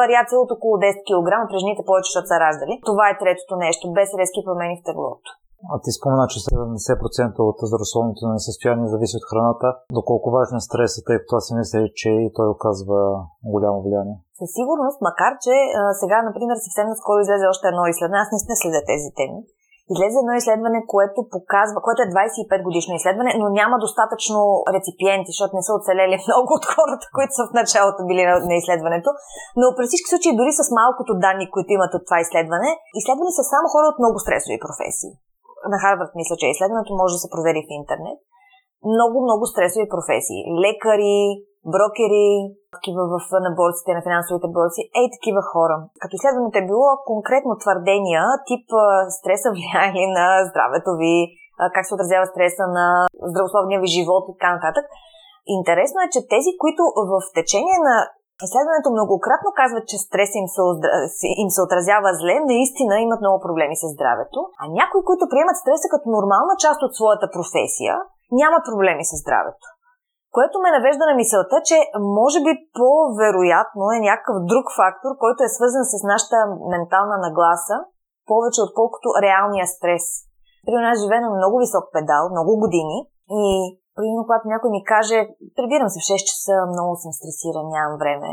вариация 0.00 0.38
от 0.44 0.50
около 0.56 0.74
10 0.76 1.06
кг 1.08 1.30
при 1.48 1.58
жените 1.62 1.82
повече, 1.88 2.08
защото 2.08 2.30
са 2.32 2.38
раждали. 2.44 2.74
Това 2.90 3.04
е 3.08 3.18
третото 3.20 3.54
нещо, 3.66 3.84
без 3.96 4.08
резки 4.20 4.40
промени 4.46 4.74
в 4.78 4.84
теглото. 4.86 5.30
А 5.72 5.74
ти 5.82 5.90
спомена, 5.96 6.26
че 6.32 6.38
70% 6.38 7.38
от 7.50 7.58
здравословното 7.70 8.22
несъстояние 8.36 8.92
зависи 8.92 9.16
от 9.20 9.28
храната. 9.30 9.68
Доколко 9.98 10.28
важен 10.36 10.56
е 10.60 10.66
стресът, 10.68 11.04
тъй 11.06 11.18
като 11.20 11.32
аз 11.36 11.44
си 11.46 11.52
мисля, 11.58 11.80
че 12.00 12.10
и 12.26 12.28
той 12.36 12.48
оказва 12.56 13.00
голямо 13.54 13.78
влияние? 13.86 14.16
Със 14.40 14.50
сигурност, 14.58 14.98
макар 15.08 15.32
че 15.44 15.54
а, 15.78 15.82
сега, 16.02 16.18
например, 16.28 16.56
съвсем 16.66 16.86
наскоро 16.92 17.18
излезе 17.20 17.46
още 17.52 17.64
едно 17.68 17.82
изследване, 17.86 18.24
аз 18.24 18.32
наистина 18.32 18.56
следя 18.58 18.82
тези 18.92 19.10
теми. 19.18 19.38
Излезе 19.92 20.18
едно 20.20 20.34
изследване, 20.36 20.80
което 20.94 21.20
показва, 21.34 21.78
което 21.86 22.00
е 22.02 22.12
25 22.16 22.66
годишно 22.66 22.92
изследване, 22.94 23.30
но 23.40 23.46
няма 23.60 23.76
достатъчно 23.84 24.38
реципиенти, 24.74 25.30
защото 25.32 25.56
не 25.56 25.66
са 25.66 25.72
оцелели 25.78 26.16
много 26.28 26.50
от 26.58 26.66
хората, 26.74 27.06
които 27.16 27.32
са 27.38 27.44
в 27.48 27.56
началото 27.60 28.00
били 28.08 28.22
на, 28.28 28.34
на 28.50 28.54
изследването. 28.60 29.10
Но 29.60 29.66
при 29.76 29.84
всички 29.88 30.10
случаи, 30.10 30.38
дори 30.40 30.52
с 30.58 30.62
малкото 30.80 31.12
данни, 31.24 31.46
които 31.54 31.70
имат 31.76 31.92
от 31.96 32.04
това 32.08 32.18
изследване, 32.20 32.70
изследвани 33.00 33.32
са 33.34 33.44
само 33.52 33.66
хора 33.74 33.86
от 33.88 33.98
много 34.02 34.16
стресови 34.24 34.64
професии. 34.66 35.12
На 35.72 35.76
Харвард 35.82 36.12
мисля, 36.20 36.36
че 36.40 36.52
изследването 36.52 36.98
може 37.00 37.14
да 37.16 37.22
се 37.24 37.32
провери 37.34 37.60
в 37.64 37.70
интернет. 37.80 38.18
Много, 38.94 39.16
много 39.26 39.44
стресови 39.52 39.86
професии. 39.94 40.40
Лекари, 40.64 41.16
брокери, 41.74 42.28
такива 42.76 43.02
в, 43.12 43.16
на 43.46 43.50
борците, 43.60 43.90
на 43.98 44.02
финансовите 44.08 44.48
борци, 44.56 44.82
ей 45.00 45.06
такива 45.16 45.42
хора. 45.52 45.76
Като 46.02 46.14
изследването 46.14 46.58
е 46.58 46.68
било 46.70 46.88
конкретно 47.12 47.60
твърдения, 47.62 48.22
тип 48.48 48.64
стреса 49.18 49.48
влияе 49.56 49.90
ли 49.96 50.04
на 50.18 50.26
здравето 50.48 50.90
ви, 51.02 51.14
как 51.74 51.84
се 51.86 51.94
отразява 51.94 52.26
стреса 52.32 52.64
на 52.78 52.86
здравословния 53.30 53.78
ви 53.84 53.88
живот 53.96 54.24
и 54.26 54.34
така 54.36 54.50
нататък. 54.56 54.86
Интересно 55.58 55.98
е, 56.00 56.12
че 56.14 56.28
тези, 56.34 56.50
които 56.62 56.82
в 57.12 57.14
течение 57.38 57.78
на 57.88 57.96
изследването 58.46 58.88
многократно 58.96 59.50
казват, 59.60 59.84
че 59.90 60.02
стрес 60.06 60.30
им 60.40 60.48
се, 60.54 60.62
им 61.42 61.50
се 61.54 61.64
отразява 61.66 62.10
зле, 62.20 62.34
наистина 62.52 62.94
имат 63.00 63.20
много 63.24 63.38
проблеми 63.46 63.76
с 63.82 63.84
здравето. 63.94 64.40
А 64.62 64.64
някои, 64.80 65.02
които 65.08 65.30
приемат 65.30 65.60
стреса 65.62 65.86
като 65.90 66.06
нормална 66.16 66.54
част 66.64 66.80
от 66.86 66.92
своята 66.98 67.26
професия, 67.36 67.94
нямат 68.40 68.62
проблеми 68.70 69.04
с 69.10 69.12
здравето. 69.22 69.66
Което 70.38 70.56
ме 70.62 70.74
навежда 70.76 71.04
на 71.10 71.14
мисълта, 71.20 71.56
че 71.68 71.76
може 72.20 72.38
би 72.46 72.52
по-вероятно 72.78 73.84
е 73.96 74.04
някакъв 74.08 74.36
друг 74.52 74.66
фактор, 74.80 75.10
който 75.22 75.40
е 75.42 75.54
свързан 75.56 75.84
с 75.92 75.94
нашата 76.12 76.36
ментална 76.72 77.16
нагласа, 77.26 77.76
повече 78.30 78.60
отколкото 78.66 79.06
реалния 79.24 79.66
стрес. 79.74 80.04
При 80.66 80.76
нас 80.86 80.96
живее 81.02 81.24
на 81.24 81.30
много 81.38 81.56
висок 81.62 81.84
педал, 81.94 82.24
много 82.34 82.52
години 82.64 82.96
и 83.42 83.44
примерно, 83.96 84.22
когато 84.26 84.44
някой 84.52 84.70
ми 84.76 84.80
каже, 84.92 85.18
прибирам 85.56 85.90
се 85.92 86.00
в 86.00 86.08
6 86.12 86.28
часа, 86.30 86.54
много 86.74 86.92
съм 87.02 87.12
стресиран, 87.18 87.66
нямам 87.74 87.96
време. 88.02 88.30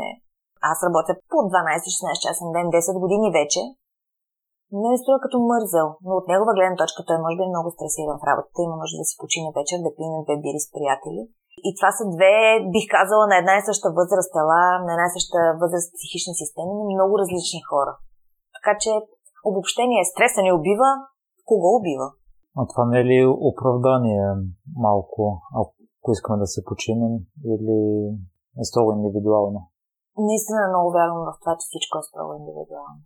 Аз 0.70 0.78
работя 0.86 1.12
по 1.30 1.38
12-16 1.54 2.24
часа 2.24 2.40
на 2.46 2.52
ден, 2.56 2.66
10 2.70 3.04
години 3.04 3.28
вече. 3.38 3.60
Не 4.80 4.88
ми 4.90 4.98
струва 4.98 5.18
като 5.24 5.36
мързел, 5.52 5.86
но 6.06 6.12
от 6.20 6.26
негова 6.32 6.52
гледна 6.56 6.76
точка 6.82 7.00
той 7.08 7.18
може 7.24 7.36
би 7.36 7.44
е 7.46 7.54
много 7.54 7.68
стресиран 7.76 8.16
в 8.18 8.28
работата, 8.30 8.58
има 8.62 8.76
може 8.80 8.94
да 9.00 9.04
си 9.08 9.14
почине 9.22 9.48
вечер, 9.58 9.78
да 9.86 9.90
пине 9.96 10.24
две 10.24 10.36
бири 10.42 10.60
с 10.64 10.68
приятели 10.74 11.22
и 11.68 11.70
това 11.78 11.90
са 11.98 12.04
две, 12.14 12.34
бих 12.74 12.86
казала, 12.96 13.24
на 13.30 13.36
една 13.40 13.54
и 13.56 13.66
съща 13.68 13.88
възраст 13.98 14.30
тела, 14.36 14.62
на 14.86 14.90
една 14.94 15.06
и 15.08 15.16
съща 15.18 15.38
възраст 15.62 15.88
психични 15.96 16.34
системи, 16.42 16.72
но 16.74 16.82
много 16.84 17.14
различни 17.22 17.60
хора. 17.70 17.92
Така 18.56 18.72
че 18.82 18.90
обобщение 19.50 20.10
стреса 20.12 20.40
ни 20.42 20.52
убива, 20.58 20.90
кого 21.48 21.68
убива? 21.78 22.08
А 22.58 22.62
това 22.70 22.84
не 22.90 22.98
е 23.00 23.08
ли 23.10 23.18
оправдание 23.50 24.24
малко, 24.86 25.22
ако 25.60 26.06
искаме 26.16 26.42
да 26.42 26.48
се 26.54 26.60
починем 26.68 27.14
или 27.52 27.78
е 28.60 28.64
строго 28.70 28.92
индивидуално? 28.92 29.60
Наистина 30.30 30.60
много 30.72 30.88
вярвам 30.96 31.22
в 31.28 31.38
това, 31.42 31.52
че 31.58 31.68
всичко 31.68 31.94
е 31.98 32.08
строго 32.08 32.32
индивидуално. 32.40 33.00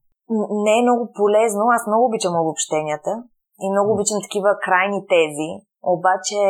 Не 0.65 0.73
е 0.79 0.87
много 0.87 1.03
полезно, 1.21 1.63
аз 1.77 1.83
много 1.87 2.05
обичам 2.07 2.43
обобщенията 2.45 3.13
и 3.65 3.67
много 3.71 3.89
обичам 3.93 4.19
такива 4.27 4.51
крайни 4.67 5.01
тези, 5.15 5.49
обаче 5.95 6.41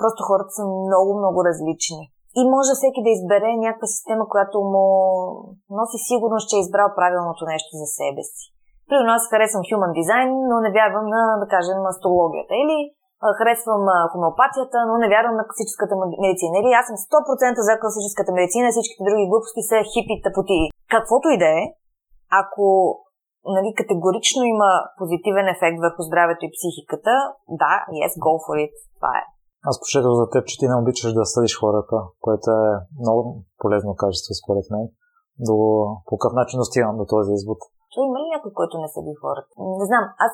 Просто 0.00 0.20
хората 0.28 0.52
са 0.58 0.64
много, 0.88 1.10
много 1.20 1.38
различни. 1.48 2.04
И 2.40 2.42
може 2.54 2.72
всеки 2.74 3.00
да 3.06 3.10
избере 3.14 3.48
някаква 3.66 3.88
система, 3.96 4.24
която 4.32 4.56
му 4.72 4.84
носи 5.76 5.98
сигурност, 6.10 6.48
че 6.48 6.56
е 6.56 6.64
избрал 6.64 6.88
правилното 6.98 7.42
нещо 7.52 7.70
за 7.80 7.86
себе 7.98 8.22
си. 8.32 8.44
При 8.88 9.00
нас 9.10 9.22
харесвам 9.30 9.64
human 9.70 9.92
design, 10.00 10.30
но 10.50 10.56
не 10.64 10.70
вярвам 10.78 11.06
на, 11.14 11.22
да 11.42 11.46
кажем, 11.54 11.78
астрологията. 11.92 12.52
Или 12.62 12.76
харесвам 13.38 13.82
хомеопатията, 14.12 14.78
но 14.88 14.94
не 15.02 15.08
вярвам 15.14 15.36
на 15.40 15.44
класическата 15.48 15.94
медицина. 16.24 16.54
Или 16.60 16.70
аз 16.80 16.84
съм 16.88 16.96
100% 16.96 17.68
за 17.68 17.72
класическата 17.82 18.30
медицина, 18.38 18.66
всичките 18.70 19.06
други 19.08 19.30
глупости 19.30 19.62
са 19.70 19.76
хипи 19.92 20.14
тъпоти. 20.24 20.60
Каквото 20.94 21.26
и 21.30 21.38
да 21.44 21.50
е, 21.60 21.62
ако 22.42 22.64
нали, 23.56 23.70
категорично 23.80 24.42
има 24.54 24.70
позитивен 24.98 25.46
ефект 25.54 25.78
върху 25.86 26.02
здравето 26.08 26.42
и 26.44 26.54
психиката, 26.56 27.14
да, 27.62 27.74
yes, 28.00 28.12
go 28.26 28.34
for 28.44 28.56
it. 28.64 28.74
Това 28.98 29.12
е. 29.20 29.24
Аз 29.68 29.74
прочетох 29.80 30.14
за 30.20 30.26
теб, 30.32 30.42
че 30.48 30.58
ти 30.58 30.66
не 30.68 30.80
обичаш 30.82 31.10
да 31.18 31.24
съдиш 31.34 31.54
хората, 31.62 31.96
което 32.24 32.46
е 32.50 32.64
много 33.02 33.20
полезно 33.62 34.00
качество 34.02 34.32
според 34.42 34.66
мен. 34.72 34.84
До, 35.46 35.56
по 36.06 36.14
какъв 36.18 36.32
начин 36.40 36.56
достигам 36.62 36.96
до 37.00 37.06
този 37.14 37.32
извод? 37.38 37.60
Той 37.92 38.02
има 38.06 38.18
ли 38.20 38.26
някой, 38.34 38.52
който 38.58 38.74
не 38.82 38.88
съди 38.96 39.14
хората? 39.22 39.52
Не 39.80 39.86
знам. 39.90 40.04
Аз, 40.26 40.32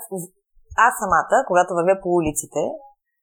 аз 0.87 0.93
самата, 1.03 1.37
когато 1.51 1.71
вървя 1.79 1.97
по 2.03 2.09
улиците, 2.19 2.63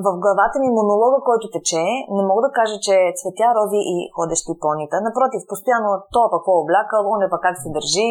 в 0.05 0.07
главата 0.24 0.57
ми 0.60 0.77
монолога, 0.79 1.19
който 1.29 1.45
тече, 1.55 1.83
не 2.15 2.24
мога 2.29 2.41
да 2.48 2.55
кажа, 2.60 2.77
че 2.86 2.93
е 3.05 3.15
цветя, 3.19 3.50
рози 3.57 3.81
и 3.93 3.95
ходещи 4.15 4.53
понита. 4.63 4.95
Напротив, 5.07 5.41
постоянно 5.51 5.89
то 6.15 6.22
какво 6.33 6.51
облякал, 6.62 7.01
он 7.13 7.22
е 7.22 7.29
как 7.45 7.55
се 7.63 7.69
държи, 7.77 8.10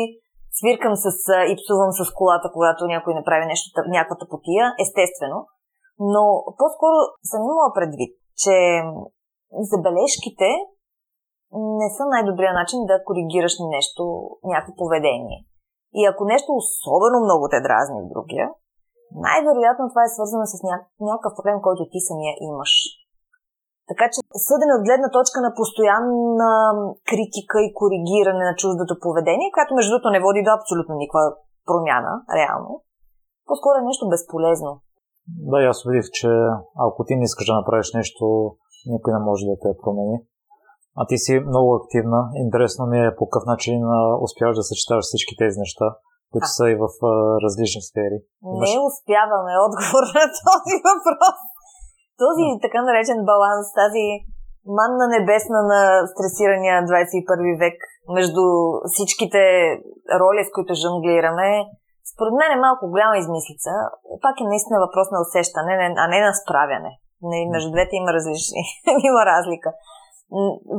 свиркам 0.59 0.95
с, 1.05 1.07
и 1.53 1.55
псувам 1.61 1.93
с 1.99 2.01
колата, 2.19 2.47
когато 2.57 2.93
някой 2.95 3.13
направи 3.21 3.45
нещо, 3.53 3.67
някаква 3.97 4.17
тъпотия, 4.23 4.65
естествено. 4.85 5.39
Но 6.11 6.23
по-скоро 6.59 6.97
съм 7.31 7.41
имала 7.43 7.71
предвид, 7.79 8.13
че 8.43 8.55
забележките 9.71 10.49
не 11.81 11.89
са 11.97 12.05
най-добрия 12.15 12.53
начин 12.61 12.79
да 12.91 13.05
коригираш 13.07 13.55
нещо, 13.77 14.03
някакво 14.53 14.73
поведение. 14.83 15.39
И 15.99 16.01
ако 16.11 16.23
нещо 16.33 16.51
особено 16.63 17.19
много 17.25 17.45
те 17.49 17.59
дразни 17.67 17.99
в 18.03 18.11
другия, 18.15 18.47
най-вероятно 19.27 19.85
това 19.89 20.03
е 20.05 20.15
свързано 20.15 20.45
с 20.53 20.55
ня... 20.67 20.77
някакъв 21.11 21.33
проблем, 21.37 21.59
който 21.67 21.83
ти 21.93 21.99
самия 22.09 22.35
имаш. 22.51 22.73
Така 23.91 24.05
че 24.13 24.19
съдене 24.49 24.73
от 24.77 24.87
гледна 24.87 25.09
точка 25.19 25.39
на 25.47 25.51
постоянна 25.59 26.53
критика 27.11 27.57
и 27.63 27.75
коригиране 27.81 28.45
на 28.51 28.55
чуждото 28.61 29.03
поведение, 29.05 29.55
което 29.55 29.75
между 29.75 29.91
другото 29.91 30.15
не 30.15 30.25
води 30.25 30.43
до 30.47 30.51
абсолютно 30.55 30.95
никаква 31.03 31.25
промяна, 31.69 32.13
реално, 32.39 32.71
по-скоро 33.49 33.77
е 33.79 33.89
нещо 33.91 34.05
безполезно. 34.15 34.73
Да, 35.29 35.59
аз 35.73 35.79
видих, 35.87 36.07
че 36.19 36.31
ако 36.87 37.05
ти 37.05 37.17
не 37.17 37.25
искаш 37.25 37.47
да 37.47 37.55
направиш 37.61 37.89
нещо, 38.01 38.25
никой 38.95 39.13
не 39.13 39.21
може 39.29 39.45
да 39.51 39.57
те 39.63 39.81
промени. 39.83 40.17
А 41.01 41.03
ти 41.09 41.17
си 41.25 41.33
много 41.53 41.71
активна. 41.81 42.21
Интересно 42.45 42.87
ми 42.87 42.99
е 43.07 43.17
по 43.19 43.25
какъв 43.27 43.45
начин 43.53 43.79
успяваш 44.27 44.57
да 44.57 44.69
съчетаваш 44.71 45.05
всички 45.07 45.35
тези 45.43 45.59
неща, 45.65 45.87
които 46.33 46.49
са 46.57 46.65
и 46.73 46.81
в 46.83 46.87
различни 47.45 47.83
сфери. 47.89 48.19
Не 48.65 48.75
успяваме 48.89 49.53
отговор 49.67 50.05
на 50.19 50.25
този 50.43 50.75
въпрос. 50.89 51.39
Този 52.25 52.45
така 52.65 52.79
наречен 52.83 53.21
баланс, 53.33 53.67
тази 53.83 54.07
манна 54.79 55.07
небесна 55.17 55.61
на 55.73 55.83
стресирания 56.13 56.75
21 56.83 57.59
век 57.65 57.79
между 58.17 58.45
всичките 58.93 59.43
роли, 60.21 60.43
с 60.45 60.51
които 60.55 60.73
жонглираме, 60.83 61.51
според 62.13 62.35
мен 62.39 62.51
е 62.53 62.65
малко 62.67 62.93
голяма 62.95 63.17
измислица. 63.19 63.71
Пак 64.25 64.35
е 64.41 64.51
наистина 64.53 64.77
въпрос 64.87 65.09
на 65.15 65.19
усещане, 65.25 65.73
а 66.03 66.05
не 66.13 66.19
на 66.27 66.33
справяне. 66.41 66.91
Между 67.55 67.69
двете 67.75 67.93
има 67.97 68.11
различни, 68.17 68.63
има 69.11 69.23
разлика 69.33 69.71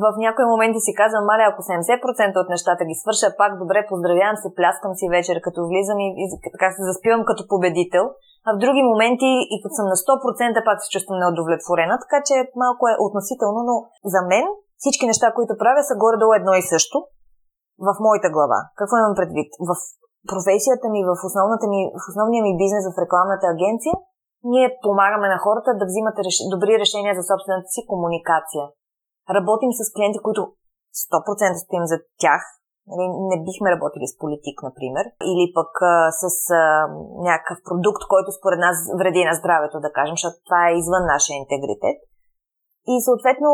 в 0.03 0.06
някои 0.25 0.46
моменти 0.53 0.80
си 0.86 0.92
казвам, 1.01 1.25
маля, 1.32 1.46
ако 1.48 1.62
70% 1.62 2.42
от 2.42 2.50
нещата 2.53 2.84
ги 2.89 2.96
свърша, 3.01 3.38
пак 3.42 3.51
добре, 3.62 3.89
поздравявам 3.89 4.38
се, 4.42 4.56
пляскам 4.58 4.94
си 5.00 5.06
вечер, 5.15 5.36
като 5.46 5.60
влизам 5.70 6.00
и, 6.06 6.08
и 6.24 6.25
така 6.56 6.68
се 6.75 6.88
заспивам 6.89 7.24
като 7.30 7.42
победител. 7.51 8.06
А 8.48 8.50
в 8.53 8.62
други 8.63 8.84
моменти, 8.92 9.32
и 9.53 9.56
като 9.62 9.74
съм 9.80 9.88
на 9.94 9.98
100%, 10.03 10.65
пак 10.68 10.77
се 10.84 10.94
чувствам 10.94 11.22
неудовлетворена, 11.24 11.96
така 12.03 12.20
че 12.27 12.36
малко 12.63 12.84
е 12.88 13.00
относително, 13.06 13.60
но 13.70 13.75
за 14.13 14.22
мен 14.32 14.46
всички 14.82 15.06
неща, 15.12 15.27
които 15.38 15.62
правя, 15.62 15.82
са 15.89 15.96
горе-долу 16.03 16.34
едно 16.34 16.53
и 16.58 16.70
също 16.74 16.98
в 17.88 17.92
моята 18.06 18.30
глава. 18.36 18.60
Какво 18.80 18.96
имам 18.98 19.15
предвид? 19.20 19.50
В 19.70 19.72
професията 20.32 20.86
ми, 20.94 21.01
в, 21.10 21.13
основната 21.27 21.65
ми, 21.74 21.80
в 22.01 22.03
основния 22.12 22.42
ми 22.44 22.60
бизнес 22.63 22.84
в 22.88 23.01
рекламната 23.03 23.46
агенция, 23.56 23.96
ние 24.53 24.75
помагаме 24.86 25.27
на 25.34 25.38
хората 25.46 25.70
да 25.80 25.86
взимат 25.89 26.15
реш... 26.25 26.38
добри 26.53 26.74
решения 26.84 27.13
за 27.15 27.24
собствената 27.32 27.70
си 27.75 27.82
комуникация. 27.92 28.65
Работим 29.38 29.72
с 29.80 29.82
клиенти, 29.94 30.20
които 30.25 30.42
100% 31.03 31.63
стоим 31.63 31.86
за 31.92 31.98
тях. 32.24 32.42
Нали, 32.92 33.06
не 33.32 33.38
бихме 33.48 33.74
работили 33.75 34.08
с 34.08 34.20
политик, 34.24 34.58
например, 34.68 35.06
или 35.32 35.46
пък 35.58 35.72
а, 35.82 35.94
с 36.22 36.24
а, 36.51 36.63
някакъв 37.30 37.58
продукт, 37.70 38.03
който 38.13 38.30
според 38.39 38.60
нас 38.68 38.77
вреди 39.00 39.22
на 39.30 39.34
здравето, 39.39 39.86
да 39.86 39.94
кажем, 39.98 40.15
защото 40.18 40.38
това 40.48 40.62
е 40.68 40.77
извън 40.80 41.06
нашия 41.13 41.36
интегритет. 41.44 41.98
И 42.92 42.94
съответно 43.08 43.50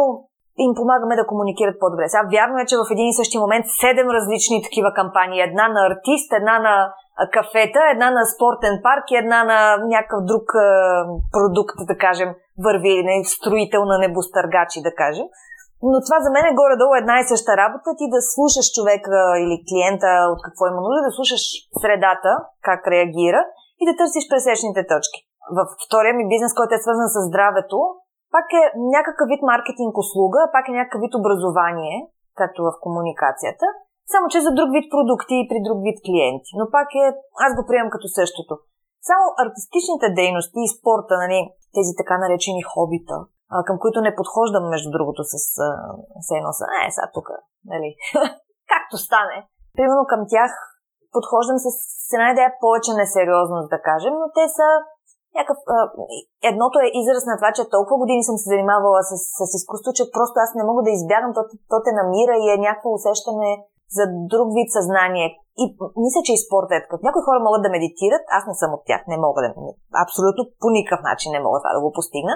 им 0.65 0.71
помагаме 0.79 1.15
да 1.19 1.29
комуникират 1.31 1.77
по-добре. 1.79 2.05
Сега 2.07 2.23
вярно 2.35 2.57
е, 2.59 2.69
че 2.69 2.75
в 2.81 2.91
един 2.91 3.07
и 3.09 3.19
същи 3.19 3.37
момент 3.43 3.65
седем 3.81 4.07
различни 4.17 4.65
такива 4.67 4.89
кампании. 4.99 5.47
Една 5.49 5.65
на 5.75 5.81
артист, 5.89 6.29
една 6.39 6.55
на 6.67 6.75
кафета, 7.35 7.81
една 7.93 8.09
на 8.17 8.23
спортен 8.33 8.75
парк 8.85 9.05
и 9.11 9.21
една 9.23 9.39
на 9.51 9.59
някакъв 9.93 10.21
друг 10.31 10.45
а, 10.55 10.67
продукт, 11.35 11.77
да 11.91 11.95
кажем, 12.05 12.29
върви, 12.65 12.93
не, 13.07 13.15
строител 13.35 13.83
на 13.91 13.97
небостъргачи, 14.03 14.79
да 14.87 14.93
кажем. 15.01 15.27
Но 15.91 15.97
това 16.05 16.17
за 16.25 16.29
мен 16.35 16.45
е 16.47 16.57
горе-долу 16.59 16.93
една 16.95 17.15
и 17.19 17.29
съща 17.33 17.51
работа. 17.63 17.89
Ти 17.99 18.05
да 18.15 18.19
слушаш 18.33 18.67
човека 18.77 19.17
или 19.43 19.55
клиента 19.67 20.09
от 20.33 20.39
какво 20.45 20.63
има 20.67 20.81
нужда, 20.85 21.01
да 21.07 21.15
слушаш 21.17 21.43
средата, 21.81 22.31
как 22.67 22.81
реагира 22.93 23.41
и 23.81 23.84
да 23.89 23.93
търсиш 23.99 24.25
пресечните 24.31 24.81
точки. 24.93 25.19
Във 25.57 25.67
втория 25.86 26.13
ми 26.15 26.31
бизнес, 26.34 26.51
който 26.57 26.73
е 26.75 26.84
свързан 26.86 27.10
с 27.15 27.17
здравето, 27.29 27.79
пак 28.35 28.47
е 28.61 28.63
някакъв 28.95 29.25
вид 29.31 29.41
маркетинг 29.51 29.93
услуга, 30.03 30.39
пак 30.55 30.65
е 30.67 30.77
някакъв 30.79 30.99
вид 31.05 31.13
образование, 31.21 31.95
както 32.39 32.59
в 32.67 32.71
комуникацията, 32.83 33.65
само 34.11 34.25
че 34.33 34.45
за 34.45 34.51
друг 34.57 34.69
вид 34.75 34.87
продукти 34.95 35.35
и 35.39 35.47
при 35.49 35.59
друг 35.67 35.79
вид 35.87 35.97
клиенти. 36.05 36.51
Но 36.59 36.65
пак 36.75 36.89
е, 37.03 37.05
аз 37.45 37.51
го 37.57 37.63
приемам 37.67 37.93
като 37.95 38.07
същото. 38.19 38.53
Само 39.09 39.25
артистичните 39.43 40.07
дейности 40.19 40.59
и 40.63 40.71
спорта, 40.75 41.13
нали, 41.23 41.39
тези 41.75 41.91
така 41.99 42.15
наречени 42.23 42.63
хобита, 42.71 43.17
към 43.67 43.77
които 43.83 43.99
не 44.07 44.17
подхождам, 44.19 44.73
между 44.73 44.89
другото, 44.95 45.21
с 45.31 45.35
едно 46.39 46.51
са, 46.59 46.65
е, 46.79 46.91
сега 46.95 47.07
тук, 47.15 47.27
нали, 47.73 47.89
както 48.73 48.95
стане. 49.05 49.37
Примерно 49.77 50.03
към 50.11 50.21
тях 50.33 50.51
подхождам 51.15 51.57
с 51.63 51.67
една 52.15 52.27
идея 52.31 52.51
повече 52.63 52.91
несериозност, 53.01 53.69
да 53.75 53.79
кажем, 53.89 54.13
но 54.21 54.27
те 54.37 54.45
са 54.57 54.67
някакъв... 55.37 55.57
едното 56.51 56.77
е 56.79 56.93
израз 57.01 57.23
на 57.29 57.35
това, 57.37 57.51
че 57.57 57.71
толкова 57.75 57.97
години 58.03 58.23
съм 58.27 58.37
се 58.39 58.51
занимавала 58.53 59.01
с, 59.09 59.13
с 59.37 59.41
изкуство, 59.59 59.89
че 59.97 60.11
просто 60.15 60.35
аз 60.45 60.51
не 60.57 60.67
мога 60.69 60.81
да 60.83 60.95
избягам, 60.97 61.31
то, 61.37 61.41
то 61.71 61.77
те 61.85 61.91
намира 62.01 62.35
и 62.39 62.45
е 62.53 62.63
някакво 62.65 62.89
усещане 62.97 63.51
за 63.97 64.03
друг 64.33 64.47
вид 64.57 64.69
съзнание. 64.77 65.27
И 65.61 65.63
мисля, 66.05 66.21
че 66.25 66.35
и 66.35 66.43
спорта 66.45 66.73
е 66.75 66.83
такъв. 66.83 66.99
Някои 67.05 67.25
хора 67.27 67.39
могат 67.47 67.63
да 67.65 67.73
медитират, 67.75 68.23
аз 68.37 68.43
не 68.49 68.55
съм 68.61 68.69
от 68.75 68.83
тях, 68.89 69.01
не 69.11 69.23
мога 69.25 69.39
да... 69.43 69.49
Абсолютно 70.05 70.41
по 70.61 70.67
никакъв 70.77 71.01
начин 71.09 71.29
не 71.31 71.45
мога 71.45 71.57
това 71.59 71.73
да 71.75 71.83
го 71.85 71.95
постигна, 71.97 72.35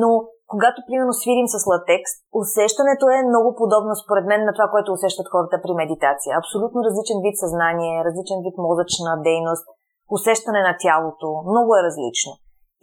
но 0.00 0.08
когато, 0.52 0.78
примерно, 0.88 1.12
свирим 1.20 1.48
с 1.54 1.56
латекс, 1.70 2.10
усещането 2.42 3.04
е 3.08 3.28
много 3.30 3.48
подобно, 3.60 3.92
според 4.02 4.24
мен, 4.30 4.40
на 4.48 4.52
това, 4.56 4.68
което 4.72 4.96
усещат 4.96 5.32
хората 5.34 5.56
при 5.64 5.74
медитация. 5.82 6.32
Абсолютно 6.40 6.78
различен 6.86 7.18
вид 7.24 7.36
съзнание, 7.44 8.04
различен 8.08 8.38
вид 8.46 8.56
мозъчна 8.66 9.12
дейност, 9.28 9.64
усещане 10.10 10.62
на 10.68 10.74
тялото. 10.82 11.28
Много 11.52 11.70
е 11.74 11.84
различно. 11.88 12.32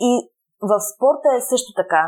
И 0.10 0.12
в 0.69 0.73
спорта 0.91 1.29
е 1.38 1.47
също 1.51 1.71
така. 1.82 2.03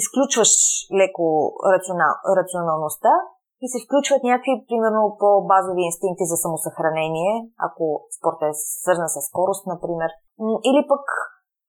Изключваш 0.00 0.52
леко 1.00 1.26
рационал, 1.74 2.12
рационалността 2.40 3.12
и 3.64 3.66
се 3.72 3.82
включват 3.84 4.22
някакви, 4.30 4.64
примерно, 4.68 5.16
по-базови 5.22 5.82
инстинкти 5.90 6.24
за 6.32 6.36
самосъхранение, 6.44 7.32
ако 7.66 7.84
спорта 8.16 8.44
е 8.48 8.60
свързан 8.82 9.08
с 9.14 9.16
скорост, 9.28 9.64
например. 9.72 10.10
Или 10.68 10.82
пък 10.92 11.04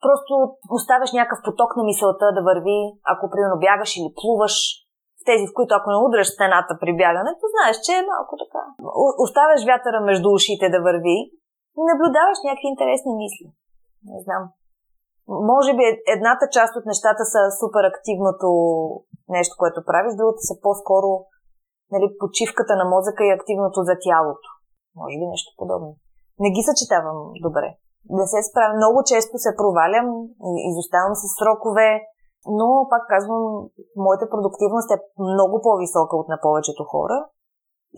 Просто 0.06 0.34
оставяш 0.78 1.12
някакъв 1.14 1.40
поток 1.48 1.72
на 1.78 1.84
мисълта 1.84 2.26
да 2.38 2.42
върви, 2.50 2.80
ако 3.14 3.24
примерно 3.32 3.64
бягаш 3.66 3.92
или 3.98 4.16
плуваш, 4.20 4.56
в 5.20 5.24
тези, 5.30 5.44
в 5.48 5.56
които 5.58 5.72
ако 5.76 5.88
не 5.92 6.04
удряш 6.06 6.28
стената 6.28 6.74
при 6.82 6.92
бягането, 7.02 7.44
знаеш, 7.54 7.76
че 7.86 7.92
е 7.96 8.10
малко 8.14 8.34
така. 8.44 8.64
Оставяш 9.26 9.62
вятъра 9.70 10.00
между 10.10 10.28
ушите 10.38 10.66
да 10.74 10.80
върви 10.88 11.18
наблюдаваш 11.92 12.38
някакви 12.48 12.72
интересни 12.74 13.14
мисли. 13.24 13.48
Не 14.12 14.20
знам. 14.26 14.44
Може 15.52 15.72
би 15.78 15.84
едната 16.16 16.46
част 16.56 16.74
от 16.76 16.86
нещата 16.92 17.24
са 17.34 17.42
супер 17.60 17.84
активното 17.84 18.50
нещо, 19.38 19.54
което 19.62 19.88
правиш, 19.90 20.14
другата 20.16 20.44
са 20.50 20.56
по-скоро 20.64 21.10
нали, 21.94 22.08
почивката 22.22 22.74
на 22.76 22.86
мозъка 22.94 23.22
и 23.26 23.36
активното 23.38 23.80
за 23.90 23.96
тялото. 24.04 24.50
Може 25.00 25.16
би 25.20 25.26
нещо 25.34 25.52
подобно. 25.58 25.92
Не 26.44 26.50
ги 26.56 26.64
съчетавам 26.70 27.20
добре 27.46 27.70
не 28.10 28.26
се 28.32 28.40
справя. 28.50 28.74
Много 28.76 29.00
често 29.12 29.36
се 29.38 29.58
провалям, 29.60 30.08
изоставам 30.72 31.16
с 31.22 31.24
срокове, 31.40 31.90
но 32.60 32.68
пак 32.92 33.04
казвам, 33.14 33.44
моята 34.06 34.26
продуктивност 34.34 34.90
е 34.92 35.04
много 35.20 35.56
по-висока 35.66 36.14
от 36.22 36.28
на 36.34 36.38
повечето 36.46 36.84
хора 36.94 37.18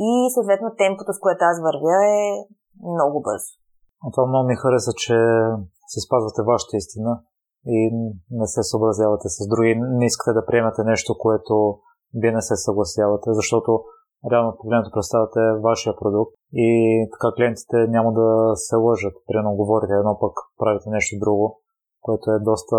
и 0.07 0.09
съответно 0.33 0.69
темпото, 0.81 1.11
с 1.13 1.19
което 1.19 1.41
аз 1.51 1.57
вървя 1.67 1.97
е 2.17 2.21
много 2.93 3.17
бързо. 3.27 3.51
А 4.03 4.11
това 4.11 4.25
много 4.27 4.47
ми 4.47 4.55
хареса, 4.55 4.91
че 4.97 5.17
се 5.91 5.99
спазвате 6.05 6.41
вашата 6.51 6.77
истина 6.77 7.21
и 7.65 7.79
не 8.31 8.47
се 8.47 8.63
съобразявате 8.63 9.27
с 9.29 9.47
други. 9.51 9.75
Не 9.99 10.05
искате 10.05 10.33
да 10.33 10.45
приемете 10.45 10.81
нещо, 10.83 11.17
което 11.17 11.79
вие 12.21 12.31
не 12.31 12.41
се 12.41 12.55
съгласявате, 12.55 13.29
защото 13.39 13.83
реално 14.31 14.57
погледнато 14.57 14.91
представяте 14.93 15.39
вашия 15.63 15.93
продукт 16.01 16.33
и 16.53 16.69
така 17.13 17.35
клиентите 17.35 17.77
няма 17.95 18.13
да 18.13 18.27
се 18.55 18.75
лъжат. 18.75 19.15
Примерно 19.27 19.55
говорите 19.55 19.93
едно 19.93 20.19
пък 20.19 20.33
правите 20.57 20.89
нещо 20.89 21.19
друго, 21.19 21.59
което 22.01 22.31
е 22.31 22.39
доста 22.39 22.77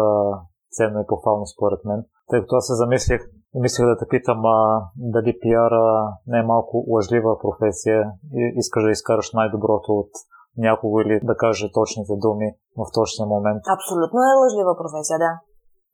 ценно 0.76 1.00
и 1.00 1.06
похвално 1.06 1.46
според 1.46 1.80
мен. 1.84 2.04
Тъй 2.30 2.40
като 2.40 2.56
аз 2.56 2.66
се 2.66 2.74
замислих 2.74 3.20
и 3.54 3.60
мислех 3.60 3.86
да 3.86 3.98
те 3.98 4.06
питам 4.08 4.40
а, 4.44 4.82
дали 4.96 5.38
пиара 5.40 6.16
не 6.26 6.38
е 6.38 6.48
малко 6.52 6.84
лъжлива 6.88 7.38
професия 7.38 8.12
и 8.34 8.52
искаш 8.56 8.82
да 8.84 8.90
изкараш 8.90 9.32
най-доброто 9.32 9.92
от 9.92 10.10
някого 10.56 11.00
или 11.00 11.14
да 11.30 11.34
каже 11.36 11.72
точните 11.78 12.14
думи 12.24 12.48
в 12.80 12.82
точния 12.96 13.26
момент. 13.34 13.62
Абсолютно 13.76 14.18
е 14.30 14.38
лъжлива 14.42 14.72
професия, 14.82 15.18
да. 15.24 15.32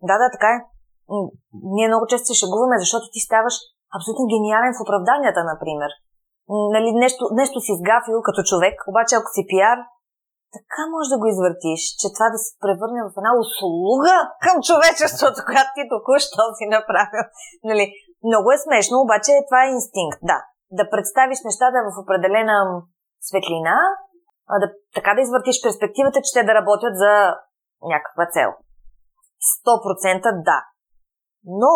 Да, 0.08 0.14
да, 0.22 0.26
така 0.34 0.50
е. 0.56 0.58
Ние 1.76 1.88
много 1.88 2.06
често 2.10 2.26
се 2.28 2.40
шегуваме, 2.40 2.76
защото 2.84 3.04
ти 3.14 3.20
ставаш 3.28 3.56
абсолютно 3.96 4.30
гениален 4.32 4.72
в 4.74 4.82
оправданията, 4.84 5.40
например. 5.52 5.90
Нали, 6.74 6.88
нещо, 7.04 7.22
нещо 7.40 7.58
си 7.66 7.72
сгафил 7.80 8.18
като 8.26 8.40
човек, 8.50 8.76
обаче 8.90 9.14
ако 9.16 9.30
си 9.36 9.42
пиар, 9.50 9.78
така 10.56 10.82
може 10.94 11.08
да 11.12 11.20
го 11.20 11.26
извъртиш, 11.30 11.80
че 12.00 12.06
това 12.14 12.26
да 12.34 12.38
се 12.44 12.50
превърне 12.64 13.00
в 13.04 13.16
една 13.20 13.32
услуга 13.44 14.14
към 14.44 14.56
човечеството, 14.68 15.38
която 15.48 15.70
ти 15.76 15.82
току-що 15.92 16.44
си 16.58 16.66
направил. 16.76 17.24
Нали, 17.70 17.84
много 18.28 18.48
е 18.52 18.62
смешно, 18.64 18.96
обаче 19.04 19.32
това 19.48 19.60
е 19.62 19.74
инстинкт, 19.76 20.20
да. 20.30 20.38
Да 20.78 20.90
представиш 20.92 21.38
нещата 21.48 21.78
в 21.86 21.96
определена 22.02 22.56
светлина, 23.28 23.76
да, 24.62 24.66
така 24.96 25.10
да 25.14 25.20
извъртиш 25.20 25.56
перспективата, 25.62 26.18
че 26.24 26.34
те 26.34 26.42
да 26.48 26.56
работят 26.58 26.94
за 27.02 27.12
някаква 27.92 28.24
цел. 28.36 28.50
100% 29.66 30.44
да. 30.48 30.58
Но 31.62 31.74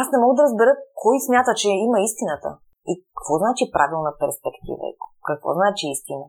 аз 0.00 0.06
не 0.12 0.22
мога 0.22 0.34
да 0.36 0.46
разбера 0.46 0.72
кой 1.02 1.16
смята, 1.26 1.52
че 1.60 1.68
има 1.86 1.98
истината. 2.08 2.50
И 2.90 2.92
какво 3.14 3.34
значи 3.42 3.64
правилна 3.76 4.12
перспектива? 4.22 4.86
Какво 5.28 5.48
значи 5.60 5.84
истина? 5.96 6.26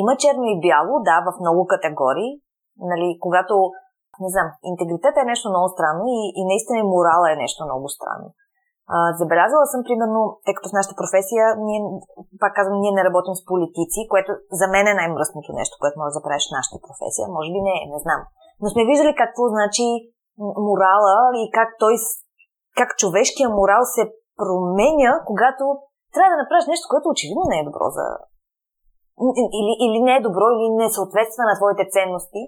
Има 0.00 0.12
черно 0.22 0.46
и 0.54 0.60
бяло, 0.64 0.94
да, 1.08 1.16
в 1.26 1.30
много 1.40 1.62
категории. 1.74 2.30
Нали, 2.90 3.08
когато, 3.24 3.54
не 4.24 4.28
знам, 4.34 4.48
интегритет 4.70 5.14
е 5.16 5.30
нещо 5.30 5.52
много 5.52 5.68
странно 5.74 6.04
и, 6.18 6.20
и 6.40 6.42
наистина 6.50 6.78
и 6.78 6.90
морала 6.94 7.26
е 7.32 7.40
нещо 7.44 7.60
много 7.64 7.86
странно. 7.96 8.28
А, 8.94 8.96
забелязала 9.20 9.66
съм, 9.72 9.80
примерно, 9.88 10.20
тъй 10.44 10.54
като 10.54 10.68
в 10.68 10.76
нашата 10.78 10.98
професия, 11.00 11.44
ние, 11.66 11.80
пак 12.42 12.52
казвам, 12.58 12.80
ние 12.80 12.96
не 12.96 13.06
работим 13.08 13.34
с 13.36 13.46
политици, 13.50 14.00
което 14.12 14.30
за 14.60 14.66
мен 14.74 14.86
е 14.88 14.98
най-мръсното 15.00 15.50
нещо, 15.60 15.74
което 15.80 16.00
може 16.00 16.16
да 16.16 16.24
правиш 16.26 16.44
в 16.46 16.56
нашата 16.58 16.78
професия. 16.86 17.24
Може 17.36 17.48
би 17.54 17.60
не, 17.68 17.76
не 17.92 17.98
знам. 18.04 18.20
Но 18.60 18.66
сме 18.72 18.88
виждали 18.90 19.20
какво 19.22 19.42
значи 19.56 19.86
морала 20.68 21.14
и 21.42 21.44
как 21.56 21.68
той, 21.82 21.94
как 22.78 22.90
човешкия 23.02 23.48
морал 23.58 23.82
се 23.96 24.04
променя, 24.40 25.12
когато 25.30 25.64
трябва 26.14 26.30
да 26.32 26.40
направиш 26.42 26.66
нещо, 26.72 26.90
което 26.90 27.06
очевидно 27.08 27.44
не 27.52 27.58
е 27.58 27.68
добро 27.68 27.86
за... 27.98 28.06
Или, 29.60 29.72
или 29.84 29.98
не 30.06 30.14
е 30.16 30.26
добро, 30.26 30.46
или 30.56 30.68
не 30.80 30.96
съответства 30.96 31.42
на 31.50 31.54
твоите 31.58 31.84
ценности. 31.94 32.42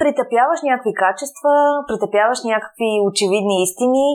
Притъпяваш 0.00 0.60
някакви 0.68 0.92
качества, 1.04 1.54
притъпяваш 1.88 2.38
някакви 2.52 2.90
очевидни 3.08 3.56
истини, 3.66 4.08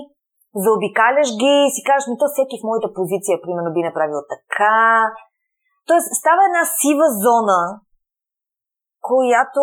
заобикаляш 0.66 1.30
ги 1.42 1.54
и 1.66 1.74
си 1.76 1.82
кажеш, 1.88 2.06
ми 2.08 2.18
то 2.22 2.28
всеки 2.30 2.56
в 2.58 2.68
моята 2.68 2.90
позиция, 2.98 3.36
примерно, 3.44 3.76
би 3.76 3.88
направил 3.90 4.20
така. 4.34 4.78
Тоест, 5.88 6.08
става 6.22 6.42
една 6.50 6.64
сива 6.80 7.08
зона, 7.24 7.62
която 9.10 9.62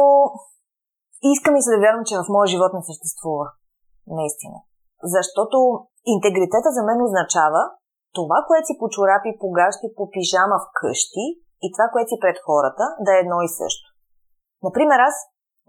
искам 1.32 1.54
и 1.56 1.62
се 1.62 1.74
да 1.74 1.82
вярвам, 1.84 2.04
че 2.08 2.20
в 2.20 2.32
моя 2.34 2.48
живот 2.52 2.72
не 2.74 2.88
съществува. 2.90 3.46
Наистина. 4.18 4.58
Защото 5.14 5.58
интегритета 6.14 6.70
за 6.76 6.82
мен 6.88 6.98
означава 7.06 7.62
това, 8.18 8.38
което 8.48 8.66
си 8.68 8.74
по 8.80 8.86
чорапи, 8.94 9.30
по 9.40 9.48
гащи, 9.58 9.86
по 9.96 10.04
пижама 10.12 10.56
вкъщи 10.64 11.24
и 11.64 11.66
това, 11.74 11.86
което 11.92 12.10
си 12.10 12.22
пред 12.24 12.38
хората, 12.46 12.84
да 13.04 13.10
е 13.14 13.22
едно 13.24 13.38
и 13.46 13.50
също. 13.60 13.86
Например, 14.66 14.98
аз 15.08 15.16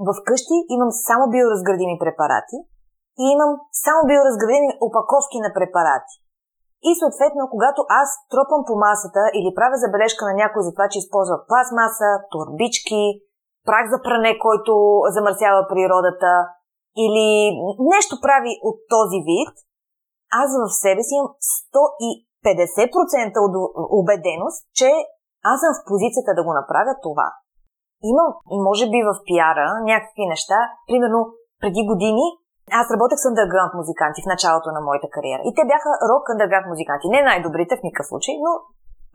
в 0.07 0.11
къщи 0.27 0.57
имам 0.75 0.91
само 1.07 1.23
биоразградими 1.33 1.95
препарати 2.03 2.57
и 3.21 3.23
имам 3.36 3.51
само 3.86 3.99
биоразградени 4.10 4.69
опаковки 4.88 5.38
на 5.45 5.49
препарати. 5.58 6.15
И 6.89 6.91
съответно, 7.01 7.43
когато 7.54 7.82
аз 8.01 8.10
тропам 8.32 8.62
по 8.67 8.73
масата 8.86 9.21
или 9.38 9.56
правя 9.58 9.78
забележка 9.84 10.23
на 10.25 10.34
някой 10.41 10.62
за 10.65 10.71
това, 10.73 10.88
че 10.89 11.01
използва 11.01 11.38
пластмаса, 11.47 12.10
турбички, 12.32 13.04
прах 13.67 13.86
за 13.93 13.97
пране, 14.06 14.32
който 14.45 14.73
замърсява 15.15 15.62
природата, 15.71 16.34
или 17.04 17.28
нещо 17.93 18.13
прави 18.25 18.54
от 18.69 18.78
този 18.95 19.19
вид, 19.30 19.54
аз 20.41 20.49
в 20.63 20.65
себе 20.84 21.01
си 21.08 21.13
имам 21.15 21.32
150% 22.45 23.45
от 23.45 23.54
убеденост, 23.99 24.60
че 24.80 24.89
аз 25.51 25.58
съм 25.62 25.71
в 25.75 25.86
позицията 25.89 26.32
да 26.38 26.45
го 26.47 26.54
направя 26.60 26.93
това. 27.08 27.28
Имам, 28.12 28.30
може 28.67 28.86
би 28.93 28.99
в 29.10 29.12
пиара, 29.28 29.67
някакви 29.91 30.25
неща. 30.34 30.60
Примерно, 30.89 31.19
преди 31.62 31.82
години 31.91 32.25
аз 32.80 32.86
работех 32.93 33.19
с 33.21 33.25
underground 33.32 33.71
музиканти 33.82 34.21
в 34.21 34.32
началото 34.34 34.69
на 34.75 34.82
моята 34.88 35.08
кариера. 35.15 35.41
И 35.49 35.51
те 35.58 35.63
бяха 35.71 35.89
рок 36.12 36.23
underground 36.34 36.67
музиканти. 36.73 37.13
Не 37.13 37.28
най-добрите 37.30 37.78
в 37.78 37.86
никакъв 37.86 38.08
случай, 38.12 38.36
но 38.45 38.51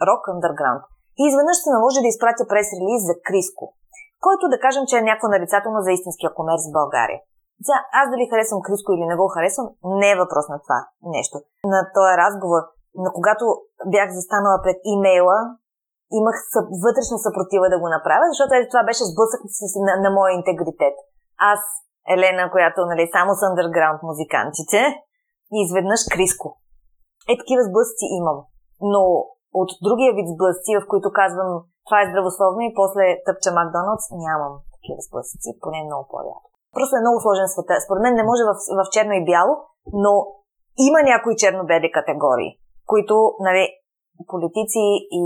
рок 0.08 0.22
underground. 0.34 0.82
И 1.20 1.22
изведнъж 1.26 1.56
се 1.60 1.74
наложи 1.76 2.04
да 2.04 2.12
изпратя 2.12 2.44
прес-релиз 2.50 3.02
за 3.08 3.14
Криско, 3.26 3.64
който 4.26 4.44
да 4.52 4.62
кажем, 4.64 4.84
че 4.88 4.98
е 4.98 5.08
някакво 5.08 5.28
нарицателно 5.34 5.78
за 5.86 5.90
истинския 5.92 6.30
комерс 6.38 6.62
в 6.66 6.76
България. 6.78 7.20
За 7.68 7.74
аз 8.00 8.06
дали 8.12 8.30
харесвам 8.30 8.64
Криско 8.66 8.90
или 8.92 9.06
не 9.10 9.16
го 9.20 9.34
харесвам, 9.34 9.66
не 10.00 10.08
е 10.10 10.20
въпрос 10.22 10.46
на 10.52 10.58
това 10.64 10.78
нещо. 11.16 11.36
На 11.74 11.80
този 11.96 12.12
разговор, 12.24 12.62
но 13.02 13.08
когато 13.16 13.44
бях 13.94 14.08
застанала 14.18 14.58
пред 14.64 14.78
имейла, 14.94 15.38
имах 16.20 16.36
съп, 16.52 16.66
вътрешна 16.86 17.18
съпротива 17.26 17.66
да 17.72 17.80
го 17.82 17.88
направя, 17.96 18.26
защото 18.32 18.50
ето 18.54 18.72
това 18.72 18.84
беше 18.90 19.10
сблъсък 19.10 19.40
на, 19.86 19.92
на 20.04 20.10
моя 20.18 20.32
интегритет. 20.38 20.96
Аз, 21.52 21.60
Елена, 22.14 22.50
която 22.54 22.80
нали, 22.90 23.04
само 23.16 23.30
с 23.34 23.40
underground 23.48 23.98
музикантите, 24.02 24.80
и 25.54 25.56
изведнъж 25.64 26.00
Криско. 26.12 26.48
Е, 27.30 27.32
такива 27.40 27.62
сблъсъци 27.68 28.06
имам. 28.20 28.38
Но 28.92 29.02
от 29.60 29.70
другия 29.86 30.12
вид 30.14 30.28
сблъсъци, 30.34 30.72
в 30.80 30.88
които 30.90 31.08
казвам 31.20 31.50
това 31.86 31.98
е 32.00 32.10
здравословно 32.10 32.60
и 32.64 32.76
после 32.80 33.04
тъпча 33.26 33.50
Макдоналдс, 33.56 34.06
нямам 34.26 34.54
такива 34.74 35.00
сблъсъци, 35.06 35.50
поне 35.62 35.78
много 35.88 36.04
по-рядко. 36.12 36.48
Просто 36.76 36.92
е 36.96 37.04
много 37.04 37.18
сложен 37.20 37.48
света. 37.50 37.74
Според 37.86 38.02
мен 38.02 38.14
не 38.18 38.28
може 38.28 38.42
в, 38.50 38.54
в 38.78 38.82
черно 38.94 39.14
и 39.16 39.26
бяло, 39.30 39.52
но 40.04 40.12
има 40.88 41.00
някои 41.10 41.38
черно-бели 41.42 41.88
категории, 41.98 42.52
които 42.90 43.14
нали, 43.46 43.64
политици 44.32 44.84
и 45.20 45.22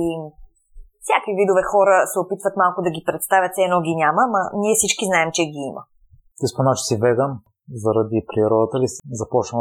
всякакви 1.05 1.39
видове 1.41 1.63
хора 1.73 1.95
се 2.13 2.19
опитват 2.25 2.55
малко 2.63 2.79
да 2.87 2.91
ги 2.95 3.07
представят, 3.09 3.53
все 3.53 3.63
едно 3.69 3.79
ги 3.87 3.95
няма, 4.03 4.23
ма 4.35 4.43
ние 4.63 4.75
всички 4.79 5.05
знаем, 5.11 5.31
че 5.37 5.43
ги 5.53 5.63
има. 5.71 5.83
Ти 6.39 6.47
спомена, 6.53 6.75
че 6.79 6.89
си 6.89 6.97
веган 7.05 7.33
заради 7.85 8.19
природата 8.31 8.77
ли 8.83 8.89
започна 9.21 9.61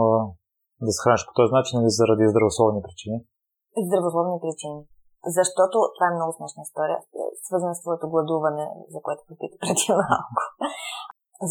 да 0.85 0.91
се 0.93 1.01
храниш 1.03 1.23
по 1.27 1.33
този 1.39 1.51
начин 1.57 1.75
или 1.81 1.91
заради 1.99 2.31
здравословни 2.33 2.81
причини? 2.87 3.17
Здравословни 3.87 4.37
причини. 4.45 4.79
Защото 5.37 5.75
това 5.95 6.05
е 6.07 6.17
много 6.17 6.31
смешна 6.37 6.61
история, 6.67 6.97
свързана 7.45 7.75
с 7.75 7.83
твоето 7.83 8.05
гладуване, 8.13 8.65
за 8.93 8.99
което 9.05 9.21
попита 9.29 9.55
преди 9.61 9.85
малко. 10.11 10.41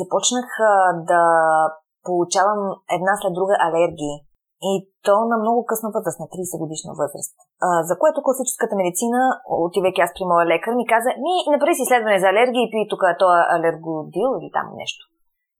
Започнах 0.00 0.48
да 1.11 1.22
получавам 2.06 2.61
една 2.96 3.12
след 3.20 3.32
друга 3.38 3.54
алергии. 3.66 4.16
И 4.70 4.72
то 5.06 5.16
на 5.30 5.37
много 5.44 5.61
късна 5.70 5.90
възраст, 5.96 6.20
на 6.20 6.26
30 6.26 6.62
годишна 6.62 6.92
възраст. 7.02 7.35
А, 7.66 7.68
за 7.88 7.94
което 8.00 8.24
класическата 8.26 8.74
медицина, 8.80 9.20
отивайки 9.66 10.00
аз 10.00 10.11
при 10.14 10.24
моя 10.30 10.44
лекар, 10.52 10.72
ми 10.74 10.87
каза, 10.92 11.11
ми 11.24 11.35
направи 11.54 11.74
си 11.76 11.82
изследване 11.85 12.22
за 12.22 12.28
алергия 12.32 12.62
и 12.64 12.70
пи 12.72 12.90
тук 12.90 13.02
това 13.22 13.38
алергодил 13.56 14.30
или 14.38 14.50
там 14.56 14.66
нещо. 14.82 15.02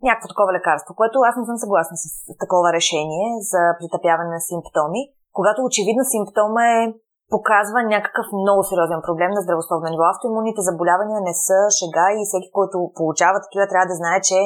Някакво 0.09 0.29
такова 0.33 0.51
лекарство, 0.59 0.91
което 1.01 1.17
аз 1.29 1.35
не 1.37 1.49
съм 1.49 1.59
съгласна 1.65 1.97
с 2.03 2.05
такова 2.43 2.69
решение 2.79 3.27
за 3.53 3.63
притъпяване 3.79 4.31
на 4.37 4.41
симптоми, 4.49 5.03
когато 5.39 5.61
очевидно 5.63 6.05
симптома 6.05 6.63
е 6.81 6.83
показва 7.35 7.79
някакъв 7.95 8.27
много 8.43 8.61
сериозен 8.69 9.01
проблем 9.07 9.31
на 9.37 9.45
здравословно 9.45 9.89
ниво. 9.91 10.05
Автоимунните 10.15 10.61
заболявания 10.69 11.19
не 11.29 11.35
са 11.47 11.59
шега 11.79 12.07
и 12.19 12.23
всеки, 12.27 12.49
който 12.59 12.77
получава 12.99 13.39
такива, 13.45 13.65
трябва 13.73 13.91
да 13.91 14.01
знае, 14.01 14.19
че 14.29 14.39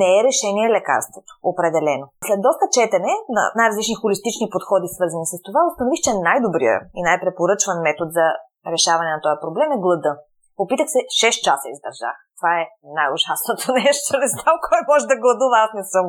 не 0.00 0.10
е 0.18 0.26
решение 0.28 0.74
лекарството, 0.76 1.30
определено. 1.52 2.04
След 2.26 2.40
доста 2.46 2.64
четене 2.76 3.12
на 3.36 3.42
най-различни 3.58 4.00
холистични 4.02 4.46
подходи, 4.54 4.88
свързани 4.96 5.26
с 5.32 5.34
това, 5.46 5.60
установих, 5.70 6.00
че 6.06 6.22
най-добрият 6.28 6.82
и 6.98 7.00
най-препоръчван 7.08 7.78
метод 7.88 8.10
за 8.18 8.26
решаване 8.74 9.10
на 9.12 9.20
този 9.24 9.42
проблем 9.44 9.68
е 9.72 9.82
глада. 9.84 10.12
Опитах 10.62 10.88
се 10.94 11.00
6 11.22 11.44
часа 11.46 11.66
издържах. 11.74 12.16
Това 12.38 12.52
е 12.60 12.68
най-ужасното 12.98 13.66
нещо. 13.84 14.08
Не 14.22 14.28
знам 14.34 14.56
кой 14.66 14.80
може 14.90 15.10
да 15.12 15.20
гладува, 15.22 15.56
аз 15.64 15.70
не 15.78 15.84
съм. 15.94 16.06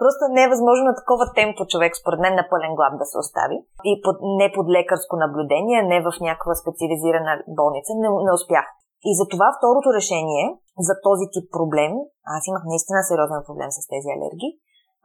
Просто 0.00 0.22
не 0.36 0.42
е 0.44 0.52
възможно 0.52 0.84
на 0.90 0.94
такова 1.00 1.24
темпо 1.38 1.62
човек, 1.72 1.92
според 2.00 2.20
мен, 2.24 2.34
на 2.40 2.44
пълен 2.52 2.72
глад 2.78 2.92
да 3.00 3.06
се 3.10 3.16
остави. 3.22 3.56
И 3.90 3.92
под, 4.04 4.16
не 4.40 4.46
под 4.56 4.66
лекарско 4.76 5.14
наблюдение, 5.24 5.78
не 5.92 5.98
в 6.06 6.10
някаква 6.28 6.54
специализирана 6.62 7.32
болница. 7.58 7.90
Не, 8.02 8.08
не 8.26 8.32
успях. 8.38 8.66
И 9.08 9.10
за 9.18 9.24
това 9.32 9.48
второто 9.56 9.88
решение 9.98 10.44
за 10.88 10.94
този 11.06 11.26
тип 11.34 11.46
проблем, 11.58 11.92
аз 12.36 12.42
имах 12.50 12.64
наистина 12.72 13.00
сериозен 13.02 13.42
проблем 13.48 13.70
с 13.76 13.80
тези 13.92 14.08
алергии, 14.16 14.52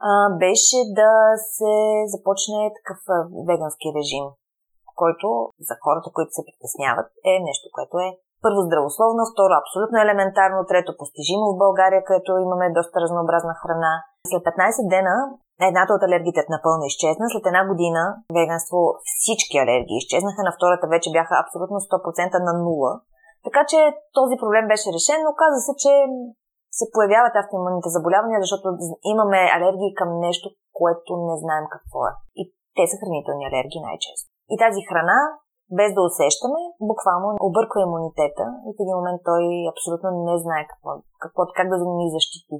а, 0.08 0.10
беше 0.44 0.78
да 1.00 1.12
се 1.56 1.72
започне 2.14 2.60
такъв 2.78 3.00
вегански 3.48 3.88
режим, 3.98 4.26
който 5.00 5.26
за 5.68 5.74
хората, 5.84 6.08
които 6.14 6.32
се 6.36 6.46
притесняват, 6.48 7.08
е 7.32 7.34
нещо, 7.48 7.66
което 7.76 7.94
е 8.06 8.08
първо 8.44 8.60
здравословно, 8.66 9.22
второ 9.32 9.52
абсолютно 9.62 9.96
елементарно, 10.00 10.68
трето 10.70 10.90
постижимо 10.98 11.44
в 11.50 11.60
България, 11.64 12.06
където 12.08 12.44
имаме 12.46 12.76
доста 12.78 12.96
разнообразна 13.04 13.54
храна. 13.60 13.92
След 14.30 14.42
15 14.42 14.94
дена 14.94 15.16
едната 15.68 15.92
от 15.94 16.02
алергиите 16.06 16.52
напълно 16.56 16.84
изчезна. 16.90 17.24
След 17.28 17.46
една 17.46 17.62
година 17.70 18.02
веганство 18.38 18.78
всички 19.12 19.56
алергии 19.64 20.00
изчезнаха, 20.00 20.40
на 20.44 20.52
втората 20.56 20.86
вече 20.94 21.14
бяха 21.16 21.34
абсолютно 21.42 21.76
100% 21.86 22.46
на 22.48 22.52
нула. 22.64 22.92
Така 23.46 23.62
че 23.70 23.78
този 24.18 24.34
проблем 24.42 24.64
беше 24.72 24.94
решен, 24.96 25.20
но 25.22 25.30
каза 25.42 25.58
се, 25.66 25.72
че 25.82 25.92
се 26.78 26.86
появяват 26.94 27.34
автоимунните 27.36 27.94
заболявания, 27.96 28.38
защото 28.44 28.66
имаме 29.12 29.40
алергии 29.56 29.98
към 30.00 30.10
нещо, 30.26 30.46
което 30.78 31.10
не 31.28 31.34
знаем 31.42 31.66
какво 31.74 31.98
е. 32.10 32.12
И 32.40 32.42
те 32.76 32.84
са 32.90 32.96
хранителни 33.00 33.44
алергии 33.50 33.86
най-често. 33.86 34.28
И 34.52 34.54
тази 34.64 34.80
храна 34.88 35.18
без 35.78 35.90
да 35.96 36.06
усещаме, 36.08 36.60
буквално 36.90 37.28
обърква 37.48 37.78
имунитета 37.86 38.44
и 38.66 38.70
в 38.74 38.80
един 38.82 38.96
момент 38.98 39.20
той 39.30 39.42
абсолютно 39.72 40.08
не 40.30 40.36
знае 40.44 40.62
какво, 40.70 40.90
какво 41.22 41.40
как 41.58 41.68
да 41.72 41.76
ни 42.00 42.06
защити. 42.16 42.56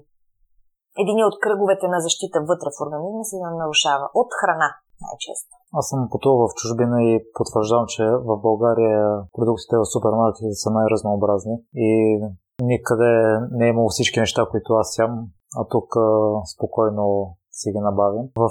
един 1.02 1.18
от 1.28 1.36
кръговете 1.44 1.86
на 1.94 1.98
защита 2.06 2.38
вътре 2.50 2.68
в 2.74 2.82
организма 2.84 3.24
се 3.30 3.36
нарушава 3.62 4.06
от 4.20 4.30
храна 4.40 4.70
най-често. 5.04 5.52
Аз 5.78 5.84
съм 5.90 6.08
пътувал 6.12 6.48
в 6.48 6.56
чужбина 6.60 6.96
и 7.10 7.12
потвърждавам, 7.36 7.86
че 7.94 8.04
в 8.28 8.32
България 8.46 9.00
продуктите 9.36 9.74
в 9.76 9.90
супермаркетите 9.92 10.62
са 10.62 10.70
най-разнообразни 10.70 11.56
и 11.74 11.90
никъде 12.62 13.12
не 13.50 13.66
е 13.66 13.68
имало 13.68 13.88
всички 13.88 14.20
неща, 14.20 14.46
които 14.50 14.72
аз 14.72 14.98
ям, 14.98 15.12
а 15.58 15.64
тук 15.72 15.96
а, 15.96 16.06
спокойно 16.54 17.36
си 17.60 17.68
ги 17.74 17.80
набавим. 17.88 18.26
В 18.44 18.50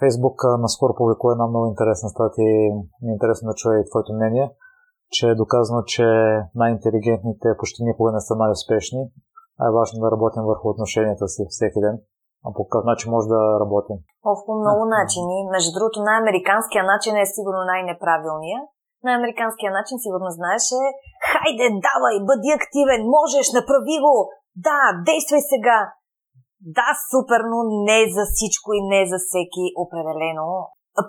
Фейсбук 0.00 0.36
наскоро 0.64 0.92
публикува 0.98 1.32
една 1.32 1.46
много 1.46 1.66
интересна 1.72 2.08
статия 2.14 2.48
и 2.62 2.72
ми 3.02 3.10
е 3.10 3.16
интересно 3.16 3.48
да 3.50 3.58
чуя 3.60 3.76
и 3.78 3.88
твоето 3.90 4.12
мнение, 4.12 4.46
че 5.14 5.24
е 5.28 5.40
доказано, 5.42 5.80
че 5.94 6.06
най-интелигентните 6.60 7.48
почти 7.58 7.80
никога 7.88 8.10
не 8.12 8.20
са 8.26 8.34
най-успешни, 8.42 9.02
а 9.60 9.62
е 9.68 9.76
важно 9.78 9.96
да 10.02 10.12
работим 10.14 10.44
върху 10.50 10.66
отношенията 10.68 11.24
си 11.34 11.42
всеки 11.48 11.80
ден. 11.86 11.96
А 12.46 12.48
по 12.56 12.62
какъв 12.64 12.82
начин 12.90 13.08
може 13.14 13.26
да 13.34 13.40
работим? 13.62 13.96
О, 14.28 14.30
по 14.46 14.52
много 14.62 14.82
начини. 14.98 15.36
Между 15.54 15.70
другото, 15.76 16.06
най-американския 16.08 16.82
начин 16.92 17.12
е 17.16 17.32
сигурно 17.36 17.62
най-неправилния. 17.72 18.60
Най-американския 19.06 19.70
начин, 19.78 19.96
сигурно 20.04 20.28
знаеш, 20.38 20.64
е 20.82 20.84
хайде, 21.30 21.66
давай, 21.86 22.16
бъди 22.30 22.50
активен, 22.58 23.00
можеш, 23.16 23.46
направи 23.58 23.96
го, 24.04 24.14
да, 24.66 24.78
действай 25.08 25.42
сега. 25.52 25.78
Да, 26.78 26.88
супер, 27.10 27.40
но 27.52 27.58
не 27.88 27.98
за 28.16 28.24
всичко 28.32 28.68
и 28.78 28.80
не 28.92 29.00
за 29.12 29.18
всеки 29.26 29.64
определено. 29.84 30.48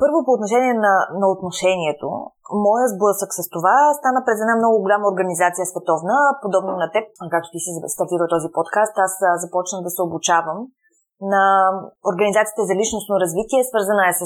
Първо 0.03 0.17
по 0.25 0.31
отношение 0.37 0.73
на, 0.85 0.93
на 1.21 1.27
отношението, 1.35 2.09
моя 2.67 2.85
сблъсък 2.93 3.29
с 3.37 3.41
това 3.55 3.77
стана 3.99 4.19
през 4.25 4.37
една 4.41 4.55
много 4.57 4.75
голяма 4.85 5.05
организация 5.13 5.65
световна, 5.65 6.17
подобно 6.43 6.71
на 6.83 6.87
теб, 6.95 7.05
както 7.33 7.49
ти 7.53 7.59
си 7.63 7.71
стартирал 7.95 8.27
този 8.35 8.49
подкаст, 8.57 8.95
аз 9.05 9.13
започнах 9.43 9.81
да 9.83 9.91
се 9.95 10.01
обучавам 10.07 10.59
на 11.33 11.43
Организацията 12.11 12.61
за 12.69 12.73
личностно 12.81 13.13
развитие, 13.23 13.69
свързана 13.69 14.03
е 14.07 14.17
с 14.21 14.25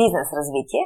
бизнес 0.00 0.28
развитие. 0.40 0.84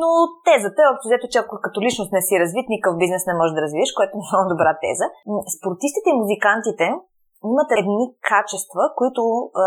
Но 0.00 0.08
тезата 0.48 0.78
е 0.82 0.90
общо 0.92 1.08
взето, 1.08 1.26
че 1.32 1.38
ако 1.42 1.54
като 1.66 1.78
личност 1.86 2.10
не 2.16 2.22
си 2.26 2.34
развит, 2.42 2.66
никакъв 2.68 2.94
бизнес 3.02 3.22
не 3.26 3.38
може 3.40 3.56
да 3.56 3.64
развиеш, 3.66 3.90
което 3.96 4.12
е 4.14 4.26
много 4.32 4.46
добра 4.52 4.72
теза. 4.84 5.06
Спортистите 5.56 6.08
и 6.10 6.20
музикантите 6.22 6.86
имат 7.44 7.70
едни 7.80 8.04
качества, 8.30 8.82
които 8.98 9.22
а, 9.64 9.66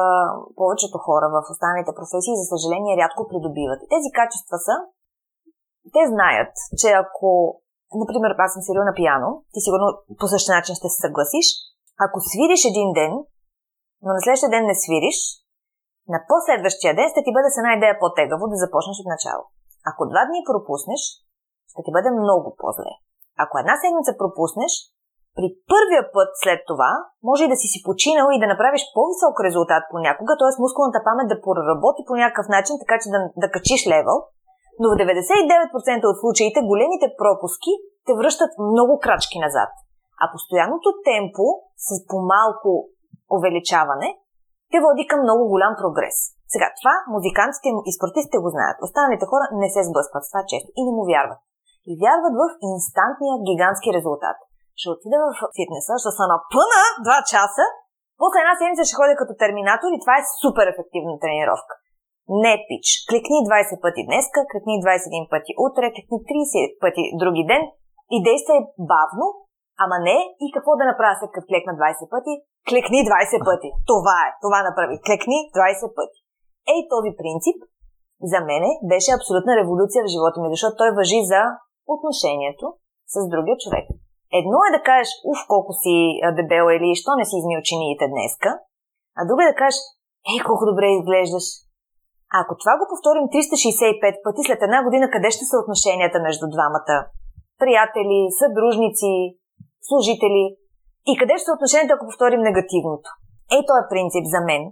повечето 0.60 0.98
хора 1.06 1.28
в 1.36 1.38
останалите 1.54 1.98
професии, 2.00 2.40
за 2.40 2.46
съжаление, 2.54 3.00
рядко 3.02 3.28
придобиват. 3.30 3.80
тези 3.94 4.10
качества 4.20 4.58
са, 4.68 4.76
те 5.96 6.02
знаят, 6.14 6.54
че 6.80 6.88
ако, 7.04 7.30
например, 8.02 8.32
аз 8.46 8.52
съм 8.54 8.62
свирил 8.64 8.84
на 8.90 8.94
пияно, 9.00 9.30
ти 9.54 9.60
сигурно 9.66 9.88
по 10.20 10.26
същия 10.34 10.54
начин 10.58 10.74
ще 10.76 10.90
се 10.90 11.04
съгласиш, 11.06 11.48
ако 12.06 12.18
свириш 12.30 12.62
един 12.66 12.90
ден, 13.00 13.14
но 14.04 14.10
на 14.16 14.22
следващия 14.22 14.54
ден 14.54 14.64
не 14.70 14.76
свириш, 14.84 15.18
на 16.14 16.20
последващия 16.32 16.92
ден 16.98 17.08
ще 17.10 17.24
ти 17.26 17.32
бъде 17.36 17.50
с 17.52 17.60
една 17.60 17.72
идея 17.78 17.96
по-тегаво 18.02 18.44
да 18.52 18.62
започнеш 18.64 18.98
от 19.00 19.12
начало. 19.14 19.44
Ако 19.90 20.02
два 20.12 20.24
дни 20.30 20.40
пропуснеш, 20.50 21.02
ще 21.72 21.82
ти 21.86 21.92
бъде 21.96 22.10
много 22.12 22.48
по-зле. 22.60 22.94
Ако 23.44 23.54
една 23.58 23.76
седмица 23.82 24.12
пропуснеш, 24.22 24.74
при 25.40 25.50
първия 25.74 26.04
път 26.16 26.30
след 26.44 26.60
това 26.72 26.92
може 27.30 27.42
и 27.44 27.52
да 27.54 27.58
си 27.62 27.68
си 27.74 27.80
починал 27.88 28.28
и 28.32 28.42
да 28.42 28.52
направиш 28.54 28.84
по-висок 28.96 29.36
резултат 29.48 29.84
понякога, 29.94 30.34
т.е. 30.40 30.62
мускулната 30.64 31.00
памет 31.08 31.28
да 31.32 31.42
проработи 31.44 32.02
по 32.08 32.14
някакъв 32.22 32.48
начин, 32.56 32.76
така 32.84 32.96
че 33.02 33.08
да, 33.14 33.20
да 33.44 33.48
качиш 33.56 33.82
левел, 33.94 34.18
но 34.80 34.86
в 34.92 35.00
99% 35.02 36.12
от 36.12 36.18
случаите 36.22 36.68
големите 36.72 37.08
пропуски 37.20 37.74
те 38.06 38.12
връщат 38.20 38.52
много 38.72 38.94
крачки 39.06 39.38
назад. 39.46 39.72
А 40.22 40.26
постоянното 40.34 40.90
темпо 41.08 41.46
с 41.86 41.90
по-малко 42.10 42.70
увеличаване 43.36 44.10
те 44.72 44.78
води 44.86 45.04
към 45.12 45.20
много 45.24 45.44
голям 45.54 45.74
прогрес. 45.82 46.18
Сега, 46.54 46.68
това 46.80 46.96
музикантите 47.16 47.68
и 47.90 47.92
спортистите 47.98 48.38
го 48.44 48.50
знаят. 48.56 48.78
Останалите 48.86 49.26
хора 49.32 49.46
не 49.62 49.70
се 49.74 49.82
сблъскват 49.90 50.24
с 50.26 50.32
това 50.32 50.44
често 50.52 50.70
и 50.80 50.82
не 50.88 50.92
му 50.98 51.04
вярват. 51.12 51.40
И 51.90 51.94
вярват 52.04 52.36
в 52.42 52.44
инстантния 52.72 53.36
гигантски 53.50 53.90
резултат 53.98 54.38
ще 54.80 54.94
отида 54.96 55.18
в 55.26 55.30
фитнеса, 55.58 55.94
ще 56.04 56.12
се 56.18 56.26
напъна 56.34 56.80
2 57.08 57.32
часа, 57.32 57.66
после 58.22 58.40
една 58.42 58.54
седмица 58.56 58.84
ще 58.88 58.98
ходя 59.00 59.16
като 59.20 59.34
терминатор 59.44 59.90
и 59.92 60.02
това 60.04 60.16
е 60.18 60.30
супер 60.42 60.66
ефективна 60.70 61.16
тренировка. 61.24 61.74
Не 62.44 62.54
пич. 62.68 62.86
Кликни 63.10 63.38
20 63.48 63.84
пъти 63.86 64.02
днеска, 64.08 64.40
кликни 64.52 64.76
21 64.86 65.34
пъти 65.34 65.52
утре, 65.66 65.86
кликни 65.96 66.20
30 66.30 66.82
пъти 66.84 67.04
други 67.22 67.44
ден 67.52 67.64
и 68.16 68.18
действай 68.28 68.60
бавно, 68.94 69.26
ама 69.84 69.98
не 70.08 70.18
и 70.44 70.46
какво 70.56 70.72
да 70.80 70.90
направя 70.92 71.16
след 71.20 71.32
като 71.34 71.50
клекна 71.52 71.74
20 71.82 72.14
пъти? 72.14 72.34
Кликни 72.70 73.00
20 73.08 73.50
пъти. 73.50 73.70
Това 73.92 74.18
е. 74.28 74.30
Това 74.44 74.60
направи. 74.70 74.96
Клекни 75.08 75.38
20 75.58 75.98
пъти. 75.98 76.20
Ей 76.74 76.80
този 76.94 77.12
принцип 77.22 77.58
за 78.32 78.40
мене 78.50 78.70
беше 78.92 79.16
абсолютна 79.18 79.52
революция 79.62 80.02
в 80.04 80.12
живота 80.14 80.38
ми, 80.40 80.48
защото 80.56 80.80
той 80.82 80.90
въжи 81.00 81.20
за 81.32 81.42
отношението 81.94 82.66
с 83.14 83.16
другия 83.34 83.58
човек. 83.64 83.86
Едно 84.42 84.60
е 84.64 84.76
да 84.78 84.82
кажеш, 84.90 85.10
уф, 85.32 85.40
колко 85.54 85.72
си 85.82 85.96
дебел 86.40 86.66
или 86.76 86.90
що 87.02 87.12
не 87.20 87.26
си 87.30 87.36
измил 87.40 87.60
чиниите 87.70 88.06
днеска, 88.14 88.50
а 89.20 89.22
друго 89.28 89.42
е 89.42 89.52
да 89.52 89.60
кажеш, 89.62 89.80
ей, 90.32 90.40
колко 90.48 90.64
добре 90.72 90.88
изглеждаш. 90.92 91.48
А 92.34 92.36
ако 92.44 92.54
това 92.62 92.74
го 92.80 92.86
повторим 92.92 93.26
365 93.34 94.26
пъти 94.26 94.42
след 94.48 94.62
една 94.68 94.80
година, 94.86 95.06
къде 95.14 95.30
ще 95.36 95.46
са 95.50 95.56
отношенията 95.64 96.18
между 96.28 96.46
двамата? 96.56 96.96
Приятели, 97.62 98.20
съдружници, 98.42 99.14
служители. 99.88 100.44
И 101.12 101.14
къде 101.20 101.36
ще 101.38 101.48
са 101.48 101.56
отношенията, 101.58 101.94
ако 101.96 102.10
повторим 102.10 102.42
негативното? 102.50 103.10
Ей, 103.54 103.62
този 103.70 103.86
принцип 103.94 104.26
за 104.34 104.40
мен 104.50 104.64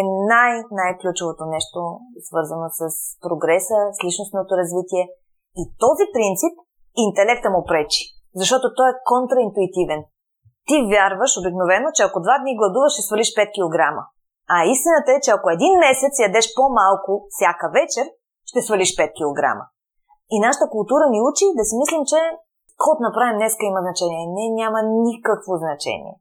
е 0.00 0.02
най-най-ключовото 0.34 1.44
нещо, 1.54 1.80
свързано 2.28 2.66
с 2.78 2.80
прогреса, 3.24 3.78
с 3.96 3.98
личностното 4.06 4.52
развитие. 4.60 5.04
И 5.60 5.62
този 5.84 6.04
принцип 6.16 6.54
интелекта 7.06 7.48
му 7.50 7.60
пречи. 7.70 8.19
Защото 8.34 8.66
той 8.76 8.88
е 8.90 9.00
контраинтуитивен. 9.10 10.00
Ти 10.68 10.76
вярваш 10.92 11.32
обикновено, 11.40 11.88
че 11.96 12.02
ако 12.02 12.24
два 12.24 12.36
дни 12.38 12.58
гладуваш, 12.58 12.92
ще 12.92 13.02
свалиш 13.02 13.30
5 13.34 13.46
кг. 13.56 13.78
А 14.54 14.56
истината 14.72 15.10
е, 15.12 15.22
че 15.24 15.30
ако 15.30 15.46
един 15.50 15.74
месец 15.84 16.14
ядеш 16.26 16.46
по-малко 16.56 17.12
всяка 17.34 17.66
вечер, 17.78 18.06
ще 18.50 18.60
свалиш 18.62 18.90
5 18.96 19.00
кг. 19.18 19.42
И 20.34 20.36
нашата 20.46 20.66
култура 20.74 21.04
ни 21.10 21.20
учи 21.28 21.46
да 21.58 21.64
си 21.68 21.74
мислим, 21.82 22.02
че 22.10 22.20
код 22.82 22.98
направим 23.06 23.38
днеска 23.38 23.62
има 23.66 23.80
значение. 23.86 24.22
Не, 24.36 24.44
няма 24.60 24.78
никакво 25.08 25.52
значение. 25.64 26.14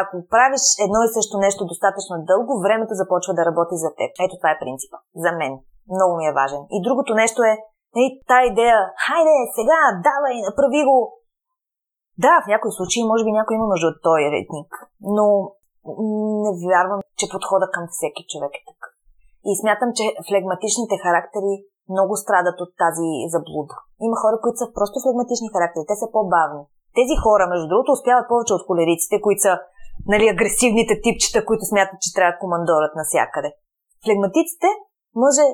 Ако 0.00 0.16
правиш 0.32 0.64
едно 0.86 0.98
и 1.02 1.14
също 1.16 1.34
нещо 1.46 1.70
достатъчно 1.72 2.14
дълго, 2.30 2.52
времето 2.64 2.92
започва 3.00 3.32
да 3.38 3.46
работи 3.48 3.76
за 3.84 3.90
теб. 3.98 4.10
Ето 4.24 4.34
това 4.38 4.50
е 4.52 4.62
принципа. 4.62 4.96
За 5.24 5.30
мен. 5.40 5.52
Много 5.94 6.12
ми 6.18 6.24
е 6.26 6.36
важен. 6.40 6.62
И 6.76 6.78
другото 6.86 7.12
нещо 7.22 7.40
е 7.50 7.58
Ей, 8.00 8.08
та 8.30 8.38
идея, 8.50 8.78
хайде, 9.04 9.36
сега, 9.56 9.80
давай, 10.08 10.34
направи 10.48 10.80
го. 10.88 10.98
Да, 12.24 12.34
в 12.42 12.50
някои 12.52 12.72
случаи 12.78 13.08
може 13.10 13.22
би 13.24 13.32
някой 13.38 13.54
има 13.56 13.66
нужда 13.72 13.86
от 13.92 13.98
този 14.08 14.26
ретник, 14.34 14.70
но 15.14 15.26
не 16.44 16.50
вярвам, 16.70 17.00
че 17.18 17.32
подхода 17.34 17.66
към 17.74 17.84
всеки 17.94 18.22
човек 18.32 18.52
е 18.56 18.66
такъв. 18.70 18.92
И 19.48 19.50
смятам, 19.60 19.90
че 19.98 20.04
флегматичните 20.28 20.94
характери 21.04 21.52
много 21.94 22.12
страдат 22.22 22.58
от 22.64 22.72
тази 22.82 23.10
заблуда. 23.34 23.76
Има 24.06 24.16
хора, 24.22 24.36
които 24.42 24.58
са 24.62 24.68
просто 24.76 24.96
флегматични 25.04 25.48
характери, 25.54 25.84
те 25.90 25.96
са 26.02 26.06
по-бавни. 26.14 26.62
Тези 26.98 27.14
хора, 27.24 27.44
между 27.52 27.66
другото, 27.68 27.96
успяват 27.96 28.28
повече 28.30 28.56
от 28.56 28.66
холериците, 28.68 29.16
които 29.24 29.42
са 29.46 29.54
нали, 30.12 30.26
агресивните 30.34 30.94
типчета, 31.04 31.46
които 31.48 31.64
смятат, 31.70 31.98
че 32.04 32.14
трябва 32.16 32.40
командорът 32.42 32.92
навсякъде. 33.00 33.50
Флегматиците 34.04 34.68
може 35.24 35.44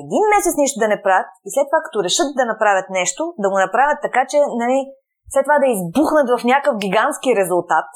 един 0.00 0.24
месец 0.32 0.54
нищо 0.62 0.78
да 0.82 0.92
не 0.92 1.02
правят 1.04 1.30
и 1.46 1.48
след 1.54 1.66
това, 1.68 1.80
като 1.86 1.98
решат 2.06 2.30
да 2.38 2.50
направят 2.52 2.88
нещо, 3.00 3.22
да 3.42 3.48
го 3.52 3.58
направят 3.66 3.98
така, 4.06 4.22
че 4.30 4.38
нали, 4.62 4.78
след 5.32 5.44
това 5.46 5.58
да 5.62 5.72
избухнат 5.74 6.28
в 6.34 6.44
някакъв 6.50 6.74
гигантски 6.84 7.38
резултат, 7.40 7.88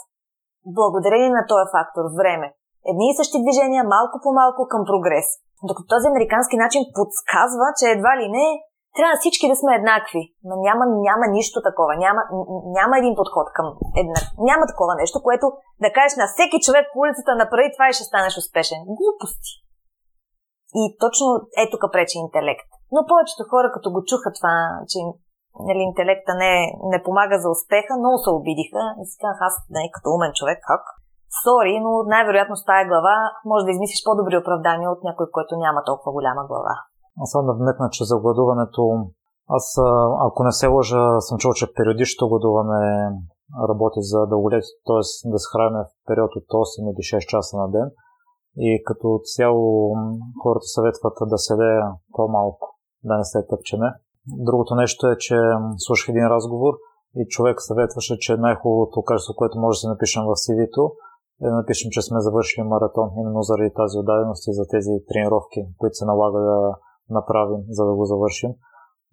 благодарение 0.78 1.30
на 1.38 1.44
този 1.50 1.66
фактор 1.76 2.04
време. 2.20 2.48
Едни 2.90 3.06
и 3.08 3.16
същи 3.20 3.38
движения, 3.44 3.82
малко 3.96 4.16
по 4.24 4.30
малко 4.40 4.60
към 4.72 4.82
прогрес. 4.90 5.28
Докато 5.68 5.86
този 5.92 6.06
американски 6.12 6.56
начин 6.64 6.82
подсказва, 6.96 7.66
че 7.78 7.86
едва 7.94 8.12
ли 8.20 8.26
не 8.36 8.46
трябва 8.96 9.14
всички 9.18 9.50
да 9.50 9.56
сме 9.60 9.72
еднакви. 9.74 10.22
Но 10.48 10.54
няма, 10.66 10.84
няма 11.08 11.24
нищо 11.36 11.58
такова. 11.68 11.92
Няма, 12.04 12.20
няма 12.78 12.94
един 12.98 13.14
подход 13.20 13.46
към 13.56 13.66
една. 14.02 14.20
Няма 14.50 14.64
такова 14.72 14.94
нещо, 15.02 15.18
което 15.26 15.46
да 15.84 15.88
кажеш 15.96 16.14
на 16.20 16.26
всеки 16.28 16.58
човек 16.66 16.84
по 16.92 16.98
улицата 17.04 17.30
направи 17.42 17.68
това 17.74 17.86
и 17.88 17.96
ще 17.96 18.08
станеш 18.10 18.34
успешен. 18.42 18.80
Глупости. 19.00 19.52
И 20.80 20.82
точно 21.02 21.26
е 21.62 21.64
тук 21.72 21.82
пречи 21.94 22.16
интелект. 22.26 22.68
Но 22.94 23.08
повечето 23.10 23.50
хора, 23.50 23.68
като 23.74 23.88
го 23.94 24.00
чуха 24.08 24.28
това, 24.38 24.54
че 24.90 24.98
нали, 25.68 25.80
интелекта 25.90 26.32
не, 26.42 26.52
не 26.92 26.98
помага 27.06 27.36
за 27.42 27.48
успеха, 27.54 27.92
много 28.02 28.16
се 28.24 28.30
обидиха. 28.38 28.82
И 29.00 29.02
си 29.10 29.16
казах, 29.22 29.40
аз 29.48 29.54
нали, 29.76 29.88
като 29.94 30.06
умен 30.16 30.32
човек, 30.38 30.58
как? 30.70 30.82
Сори, 31.42 31.74
но 31.84 31.90
най-вероятно 32.14 32.54
с 32.56 32.64
тая 32.70 32.84
глава 32.90 33.16
може 33.50 33.66
да 33.66 33.74
измислиш 33.74 34.00
по-добри 34.06 34.36
оправдания 34.42 34.88
от 34.94 35.00
някой, 35.08 35.26
който 35.36 35.52
няма 35.64 35.80
толкова 35.88 36.10
голяма 36.16 36.42
глава. 36.50 36.74
Аз 37.22 37.28
съм 37.30 37.46
да 37.48 37.52
вметна, 37.58 37.86
че 37.94 38.08
за 38.10 38.16
гладуването 38.22 38.82
аз, 39.48 39.66
ако 40.26 40.44
не 40.44 40.52
се 40.52 40.66
лъжа, 40.66 41.20
съм 41.20 41.38
чул, 41.38 41.52
че 41.52 41.74
периодичното 41.74 42.28
гладуване 42.28 42.84
работи 43.70 44.00
за 44.12 44.26
дълголетие, 44.26 44.76
т.е. 44.86 45.02
да 45.32 45.38
се 45.38 45.48
храня 45.52 45.80
в 45.84 45.92
период 46.08 46.30
от 46.36 46.44
8 46.44 46.90
или 46.90 47.02
6 47.22 47.26
часа 47.26 47.56
на 47.56 47.68
ден. 47.70 47.90
И 48.58 48.82
като 48.86 49.20
цяло 49.36 49.94
хората 50.42 50.66
съветват 50.66 51.16
да 51.20 51.38
седе 51.38 51.80
по-малко, 52.12 52.66
да 53.04 53.16
не 53.16 53.24
се 53.24 53.46
тъпчене. 53.50 53.92
Другото 54.46 54.74
нещо 54.74 55.06
е, 55.06 55.16
че 55.18 55.36
слушах 55.78 56.08
един 56.08 56.26
разговор 56.26 56.74
и 57.16 57.22
човек 57.28 57.56
съветваше, 57.62 58.18
че 58.18 58.36
най-хубавото 58.36 59.02
качество, 59.02 59.34
което 59.36 59.58
може 59.58 59.76
да 59.76 59.80
се 59.80 59.88
напишем 59.88 60.22
в 60.22 60.34
CV-то, 60.44 60.84
е 61.44 61.48
да 61.48 61.56
напишем, 61.60 61.88
че 61.90 62.02
сме 62.02 62.20
завършили 62.20 62.64
маратон, 62.64 63.08
именно 63.20 63.42
заради 63.42 63.70
тази 63.80 63.98
отдаденост 63.98 64.42
и 64.48 64.52
за 64.58 64.64
тези 64.74 64.92
тренировки, 65.08 65.60
които 65.78 65.94
се 65.94 66.04
налага 66.04 66.40
да 66.50 66.58
направим, 67.10 67.60
за 67.68 67.82
да 67.88 67.94
го 67.94 68.04
завършим. 68.04 68.52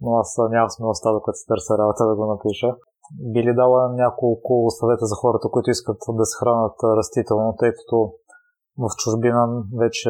Но 0.01 0.10
аз 0.21 0.29
нямам 0.51 0.69
смелостта, 0.69 1.10
докато 1.12 1.36
се 1.36 1.45
търся 1.51 1.77
работа 1.77 2.08
да 2.10 2.15
го 2.15 2.25
напиша. 2.34 2.69
Би 3.34 3.43
ли 3.43 3.53
дала 3.56 3.82
няколко 4.03 4.53
съвета 4.79 5.06
за 5.06 5.15
хората, 5.21 5.47
които 5.53 5.69
искат 5.69 5.99
да 6.19 6.25
се 6.25 6.38
хранят 6.39 6.77
растително, 6.99 7.56
тъй 7.60 7.71
като 7.71 7.97
в 8.77 8.88
чужбина 9.01 9.63
вече 9.83 10.09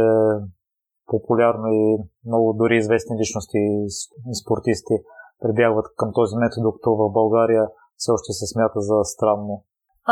популярно 1.11 1.67
и 1.67 1.83
много 2.29 2.53
дори 2.53 2.75
известни 2.77 3.19
личности 3.21 3.57
и 3.57 4.35
спортисти 4.41 4.95
прибягват 5.41 5.87
към 5.99 6.09
този 6.19 6.35
метод, 6.41 6.61
докато 6.67 6.89
в 7.01 7.03
България 7.19 7.63
все 7.99 8.09
още 8.15 8.31
се 8.39 8.45
смята 8.53 8.79
за 8.89 8.97
странно. 9.13 9.55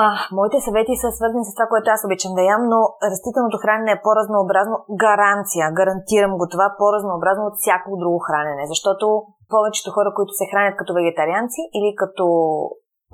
А, 0.04 0.06
моите 0.40 0.58
съвети 0.68 0.94
са 1.02 1.10
свързани 1.18 1.46
с 1.48 1.56
това, 1.58 1.68
което 1.72 1.88
аз 1.96 2.02
обичам 2.08 2.34
да 2.38 2.44
ям, 2.52 2.64
но 2.74 2.80
растителното 3.12 3.58
хранене 3.64 3.92
е 3.96 4.04
по-разнообразно. 4.06 4.76
Гаранция, 5.06 5.66
гарантирам 5.80 6.34
го 6.40 6.46
това, 6.54 6.68
по-разнообразно 6.80 7.44
от 7.50 7.56
всяко 7.62 7.90
друго 8.02 8.20
хранене, 8.28 8.64
защото 8.74 9.06
повечето 9.54 9.90
хора, 9.96 10.10
които 10.18 10.34
се 10.40 10.50
хранят 10.52 10.76
като 10.80 10.92
вегетарианци 10.98 11.62
или 11.78 11.90
като 12.02 12.26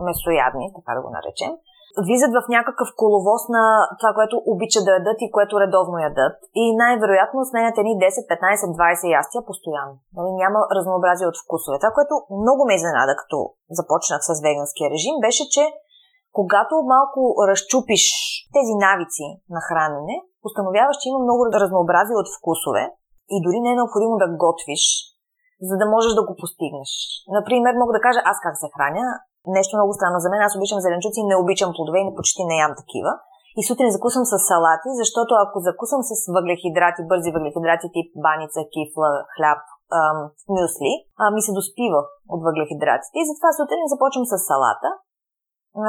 месоядни, 0.07 0.65
така 0.77 0.91
да 0.95 1.01
го 1.05 1.09
наречем, 1.17 1.53
влизат 2.05 2.31
в 2.37 2.47
някакъв 2.55 2.89
коловоз 3.01 3.43
на 3.55 3.63
това, 3.99 4.11
което 4.17 4.35
обичат 4.51 4.85
да 4.85 4.91
ядат 4.99 5.17
и 5.21 5.31
което 5.35 5.61
редовно 5.63 5.97
ядат. 6.09 6.35
И 6.61 6.63
най-вероятно 6.83 7.39
сменят 7.49 7.75
едни 7.77 7.93
10, 7.95 8.05
15, 8.33 8.63
20 8.79 9.17
ястия 9.19 9.41
постоянно. 9.49 9.95
Нали, 10.17 10.31
няма 10.43 10.59
разнообразие 10.77 11.27
от 11.31 11.37
вкусове. 11.43 11.77
Това, 11.79 11.91
което 11.97 12.13
много 12.43 12.61
ме 12.65 12.77
изненада, 12.79 13.13
като 13.21 13.37
започнах 13.79 14.21
с 14.29 14.31
веганския 14.45 14.87
режим, 14.93 15.15
беше, 15.25 15.43
че 15.55 15.63
когато 16.37 16.73
малко 16.95 17.19
разчупиш 17.49 18.03
тези 18.55 18.73
навици 18.85 19.27
на 19.55 19.59
хранене, 19.67 20.15
установяваш, 20.47 20.95
че 21.01 21.09
има 21.09 21.19
много 21.23 21.41
разнообразие 21.63 22.21
от 22.21 22.29
вкусове 22.35 22.83
и 23.35 23.37
дори 23.45 23.59
не 23.61 23.71
е 23.71 23.79
необходимо 23.79 24.15
да 24.23 24.27
готвиш, 24.43 24.83
за 25.69 25.75
да 25.81 25.85
можеш 25.93 26.11
да 26.19 26.25
го 26.27 26.33
постигнеш. 26.41 26.91
Например, 27.37 27.73
мога 27.73 27.93
да 27.97 28.05
кажа 28.07 28.21
аз 28.31 28.37
как 28.45 28.55
се 28.57 28.67
храня. 28.73 29.05
Нещо 29.55 29.73
много 29.77 29.91
странно 29.97 30.19
за 30.23 30.29
мен. 30.29 30.41
Аз 30.47 30.57
обичам 30.57 30.83
зеленчуци, 30.85 31.29
не 31.29 31.41
обичам 31.41 31.73
плодове 31.75 31.99
и 32.01 32.15
почти 32.17 32.41
не 32.49 32.55
ям 32.63 32.73
такива. 32.81 33.11
И 33.59 33.61
сутрин 33.67 33.95
закусвам 33.95 34.25
с 34.31 34.33
салати, 34.49 34.89
защото 35.01 35.31
ако 35.43 35.57
закусвам 35.67 36.03
с 36.09 36.11
въглехидрати, 36.35 37.07
бързи 37.11 37.29
въглехидрати 37.35 37.87
тип 37.95 38.09
баница, 38.25 38.59
кифла, 38.73 39.11
хляб, 39.33 39.61
ам, 39.99 40.19
мюсли, 40.55 40.93
а, 41.21 41.23
ми 41.35 41.41
се 41.45 41.57
доспива 41.57 42.01
от 42.33 42.41
въглехидратите. 42.47 43.15
И 43.21 43.27
затова 43.29 43.49
сутрин 43.59 43.91
започвам 43.93 44.25
с 44.31 44.33
салата, 44.49 44.89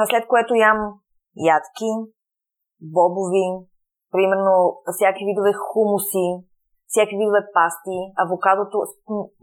след 0.09 0.23
което 0.31 0.61
ям 0.67 0.79
ядки, 1.53 1.91
бобови, 2.95 3.47
примерно 4.13 4.53
всяки 4.95 5.21
видове 5.29 5.51
хумуси, 5.67 6.27
всяки 6.91 7.15
видове 7.19 7.41
пасти, 7.55 7.97
авокадото, 8.23 8.77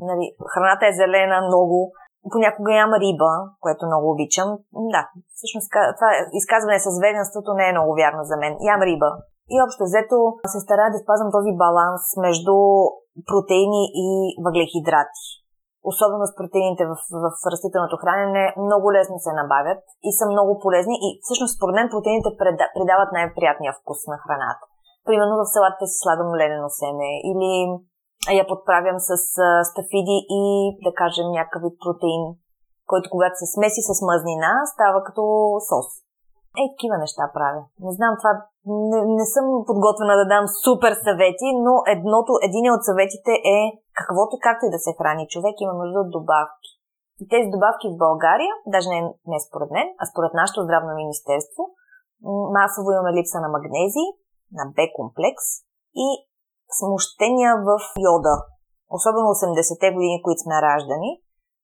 нали, 0.09 0.27
храната 0.53 0.85
е 0.87 0.97
зелена 1.01 1.39
много, 1.49 1.77
понякога 2.33 2.71
ям 2.83 2.93
риба, 3.03 3.33
което 3.65 3.87
много 3.87 4.07
обичам. 4.11 4.49
Да, 4.95 5.03
всъщност 5.37 5.69
това 5.99 6.11
изказване 6.41 6.79
с 6.87 6.89
веденството 7.05 7.51
не 7.59 7.65
е 7.69 7.75
много 7.77 7.93
вярно 8.01 8.23
за 8.31 8.37
мен. 8.43 8.53
Ям 8.71 8.83
риба. 8.89 9.11
И 9.55 9.57
общо 9.65 9.83
взето 9.85 10.17
се 10.53 10.61
старая 10.67 10.91
да 10.93 11.03
спазвам 11.05 11.31
този 11.37 11.53
баланс 11.65 12.03
между 12.27 12.57
протеини 13.31 13.83
и 14.05 14.09
въглехидрати 14.45 15.27
особено 15.91 16.25
с 16.27 16.37
протеините 16.41 16.85
в, 16.91 16.95
в 17.25 17.27
растителното 17.53 17.97
хранене, 18.03 18.45
много 18.67 18.87
лесно 18.97 19.17
се 19.25 19.39
набавят 19.41 19.83
и 20.09 20.11
са 20.19 20.25
много 20.33 20.53
полезни. 20.65 20.97
И 21.07 21.09
всъщност, 21.25 21.57
според 21.57 21.75
мен, 21.77 21.93
протеините 21.95 22.31
придават 22.77 23.11
най-приятния 23.13 23.73
вкус 23.79 24.01
на 24.13 24.17
храната. 24.23 24.65
Примерно 25.09 25.35
в 25.39 25.51
салатите 25.55 25.87
си 25.91 25.97
слагам 26.03 26.39
ленено 26.41 26.69
семе 26.81 27.11
или 27.31 27.53
я 28.33 28.45
подправям 28.47 28.99
с 29.09 29.13
стафиди 29.71 30.19
и, 30.41 30.43
да 30.85 30.93
кажем, 31.01 31.27
някакъв 31.31 31.63
протеин, 31.85 32.25
който 32.91 33.07
когато 33.11 33.37
се 33.39 33.53
смеси 33.55 33.81
с 33.89 33.93
мазнина, 34.09 34.53
става 34.75 34.99
като 35.07 35.23
сос. 35.71 35.89
Е, 36.61 36.63
такива 36.73 36.97
неща 37.05 37.25
правя. 37.37 37.63
Не 37.87 37.93
знам, 37.99 38.13
това 38.21 38.33
не, 38.91 39.01
не 39.19 39.27
съм 39.35 39.47
подготвена 39.69 40.15
да 40.21 40.27
дам 40.35 40.45
супер 40.65 40.93
съвети, 41.07 41.49
но 41.67 41.75
едното, 41.95 42.33
един 42.49 42.67
от 42.75 42.83
съветите 42.89 43.33
е 43.57 43.59
каквото 44.01 44.35
както 44.47 44.63
и 44.67 44.75
да 44.75 44.81
се 44.85 44.97
храни 44.99 45.33
човек, 45.35 45.55
има 45.59 45.75
нужда 45.81 45.99
от 46.05 46.11
добавки. 46.19 46.71
И 47.23 47.25
тези 47.33 47.49
добавки 47.57 47.87
в 47.89 48.01
България, 48.07 48.53
даже 48.75 48.89
не, 48.95 49.01
не 49.33 49.39
според 49.47 49.71
мен, 49.77 49.89
а 50.01 50.05
според 50.13 50.33
нашето 50.41 50.65
здравно 50.67 50.91
министерство, 51.03 51.63
масово 52.57 52.89
имаме 52.91 53.17
липса 53.17 53.39
на 53.45 53.49
магнезий, 53.55 54.09
на 54.59 54.65
Б-комплекс 54.77 55.45
и 56.05 56.07
смущения 56.79 57.53
в 57.69 57.71
йода. 58.07 58.35
Особено 58.97 59.27
80-те 59.37 59.89
години, 59.97 60.23
които 60.25 60.41
сме 60.45 60.63
раждани. 60.67 61.11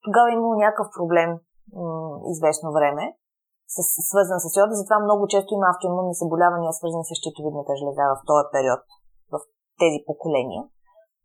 Тогава 0.05 0.27
е 0.29 0.37
имало 0.37 0.53
някакъв 0.63 0.87
проблем 0.97 1.29
м- 1.31 2.17
известно 2.33 2.67
време 2.77 3.03
с, 3.75 3.77
свързан 4.09 4.39
с 4.45 4.47
йода, 4.59 4.73
затова 4.79 4.99
много 4.99 5.23
често 5.33 5.49
има 5.53 5.67
автоимунни 5.69 6.13
заболявания, 6.21 6.71
свързани 6.73 7.05
с 7.07 7.13
щитовидната 7.19 7.73
жлеза 7.79 8.05
в 8.13 8.23
този 8.29 8.45
период, 8.55 8.83
в 9.33 9.35
тези 9.81 9.99
поколения. 10.09 10.61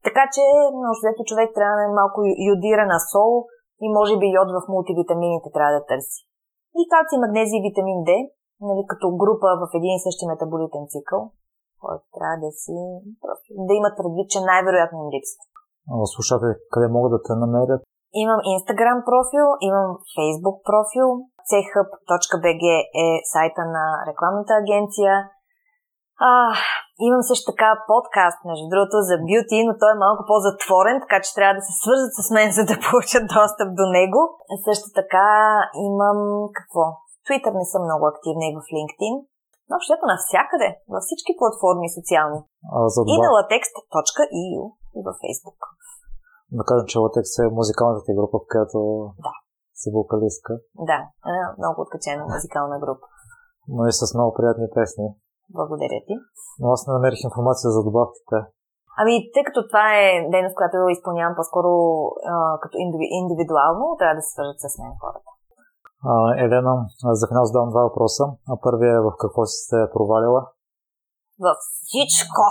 Така 0.06 0.24
че, 0.34 0.42
общо 0.90 1.28
човек 1.30 1.48
трябва 1.56 1.76
да 1.78 1.84
е 1.86 1.98
малко 2.00 2.18
йодирана 2.48 2.98
сол 3.12 3.32
и 3.84 3.86
може 3.98 4.14
би 4.20 4.34
йод 4.36 4.48
в 4.56 4.60
мултивитамините 4.72 5.48
трябва 5.54 5.72
да 5.76 5.86
търси. 5.90 6.20
И 6.80 6.82
калци, 6.90 7.22
магнезий 7.24 7.58
и 7.58 7.66
витамин 7.68 7.98
D, 8.08 8.10
нали, 8.68 8.82
като 8.90 9.06
група 9.22 9.48
в 9.62 9.64
един 9.78 9.92
и 9.96 10.04
същи 10.06 10.24
метаболитен 10.30 10.84
цикъл, 10.92 11.22
който 11.82 12.04
трябва 12.16 12.36
да 12.44 12.50
си 12.62 12.76
да 13.68 13.72
имат 13.80 13.94
предвид, 14.00 14.26
че 14.32 14.48
най-вероятно 14.50 14.96
им 15.02 15.10
липсва. 15.14 15.42
Слушате, 16.14 16.48
къде 16.72 16.88
могат 16.96 17.12
да 17.14 17.20
те 17.26 17.34
намерят? 17.44 17.80
Имам 18.22 18.40
Instagram 18.54 18.98
профил, 19.10 19.46
имам 19.68 19.88
Facebook 20.14 20.58
профил, 20.68 21.08
chhub.bg 21.50 22.64
е 23.04 23.06
сайта 23.32 23.62
на 23.76 23.84
рекламната 24.08 24.52
агенция. 24.62 25.12
А, 26.28 26.30
имам 27.08 27.22
също 27.30 27.44
така 27.52 27.70
подкаст, 27.90 28.38
между 28.50 28.66
другото, 28.72 28.96
за 29.08 29.16
бюти, 29.28 29.58
но 29.66 29.72
той 29.80 29.90
е 29.92 30.02
малко 30.04 30.22
по-затворен, 30.30 30.96
така 31.04 31.18
че 31.24 31.34
трябва 31.36 31.54
да 31.58 31.66
се 31.66 31.74
свържат 31.80 32.12
с 32.18 32.20
мен, 32.36 32.48
за 32.58 32.62
да 32.70 32.76
получат 32.86 33.24
достъп 33.36 33.68
до 33.80 33.84
него. 33.98 34.20
Също 34.66 34.86
така 35.00 35.28
имам 35.90 36.18
какво? 36.58 36.84
В 37.16 37.20
Twitter 37.26 37.52
не 37.60 37.66
съм 37.72 37.82
много 37.88 38.04
активна 38.12 38.44
и 38.46 38.56
в 38.58 38.62
LinkedIn. 38.76 39.14
Общото 39.76 40.04
навсякъде, 40.12 40.68
във 40.94 41.02
всички 41.06 41.32
платформи 41.38 41.94
социални. 41.98 42.40
А, 42.74 42.78
за 42.94 43.00
и 43.12 43.16
на 43.24 43.28
latext.eu 43.36 44.62
и 44.98 45.00
във 45.06 45.16
Facebook. 45.24 45.60
Да 46.58 46.62
кажем, 46.68 46.86
че 46.90 46.98
Latex 46.98 47.26
е 47.42 47.54
музикалната 47.60 48.12
група, 48.18 48.36
в 48.38 48.48
която 48.52 48.78
да 49.24 49.32
си 49.80 49.88
вокалистка. 49.94 50.52
Да, 50.90 50.98
една 51.30 51.46
много 51.60 51.78
откачена 51.84 52.22
музикална 52.34 52.76
група. 52.84 53.06
Но 53.74 53.82
и 53.90 53.92
с 53.92 54.14
много 54.14 54.30
приятни 54.38 54.66
песни. 54.78 55.06
Благодаря 55.58 56.00
ти. 56.06 56.14
Но 56.60 56.66
аз 56.74 56.86
не 56.86 56.92
намерих 56.92 57.20
информация 57.24 57.68
за 57.76 57.80
добавките. 57.88 58.36
Ами, 59.00 59.14
тъй 59.32 59.44
като 59.48 59.60
това 59.70 59.86
е 60.02 60.04
дейност, 60.32 60.56
която 60.60 60.76
изпълнявам 60.96 61.34
по-скоро 61.38 61.70
а, 62.32 62.34
като 62.62 62.74
индивидуално, 63.20 63.96
трябва 63.98 64.14
да 64.18 64.22
се 64.22 64.32
свържат 64.34 64.60
с 64.60 64.78
мен 64.80 64.92
хората. 65.02 65.30
Елена, 66.44 66.74
за 67.20 67.28
финал 67.28 67.44
задавам 67.44 67.70
два 67.70 67.82
въпроса. 67.82 68.24
А 68.50 68.54
първият 68.66 68.98
е 68.98 69.04
в 69.06 69.10
какво 69.20 69.46
си 69.46 69.58
се 69.68 69.90
провалила? 69.94 70.42
Във 71.44 71.58
всичко! 71.62 72.42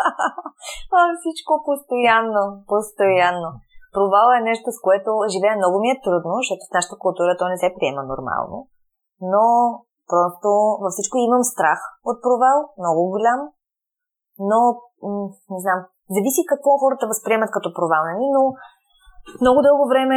Във 0.92 1.08
всичко 1.20 1.52
постоянно, 1.68 2.42
постоянно. 2.72 3.50
Провал 3.96 4.28
е 4.38 4.46
нещо, 4.50 4.68
с 4.72 4.78
което 4.86 5.10
живея 5.34 5.56
много 5.56 5.76
ми 5.80 5.88
е 5.90 6.02
трудно, 6.04 6.32
защото 6.40 6.62
в 6.64 6.74
нашата 6.76 6.96
култура 7.02 7.32
то 7.38 7.44
не 7.48 7.58
се 7.62 7.74
приема 7.76 8.02
нормално. 8.12 8.58
Но 9.32 9.44
просто 10.12 10.50
във 10.82 10.90
всичко 10.92 11.16
имам 11.18 11.44
страх 11.52 11.80
от 12.10 12.18
провал, 12.24 12.58
много 12.82 13.02
голям. 13.14 13.40
Но, 14.50 14.58
не 15.52 15.58
знам, 15.64 15.80
зависи 16.14 16.42
какво 16.50 16.70
хората 16.82 17.10
възприемат 17.12 17.50
като 17.56 17.68
провал, 17.78 18.02
нали? 18.10 18.26
но 18.36 18.42
много 19.42 19.58
дълго 19.66 19.84
време 19.92 20.16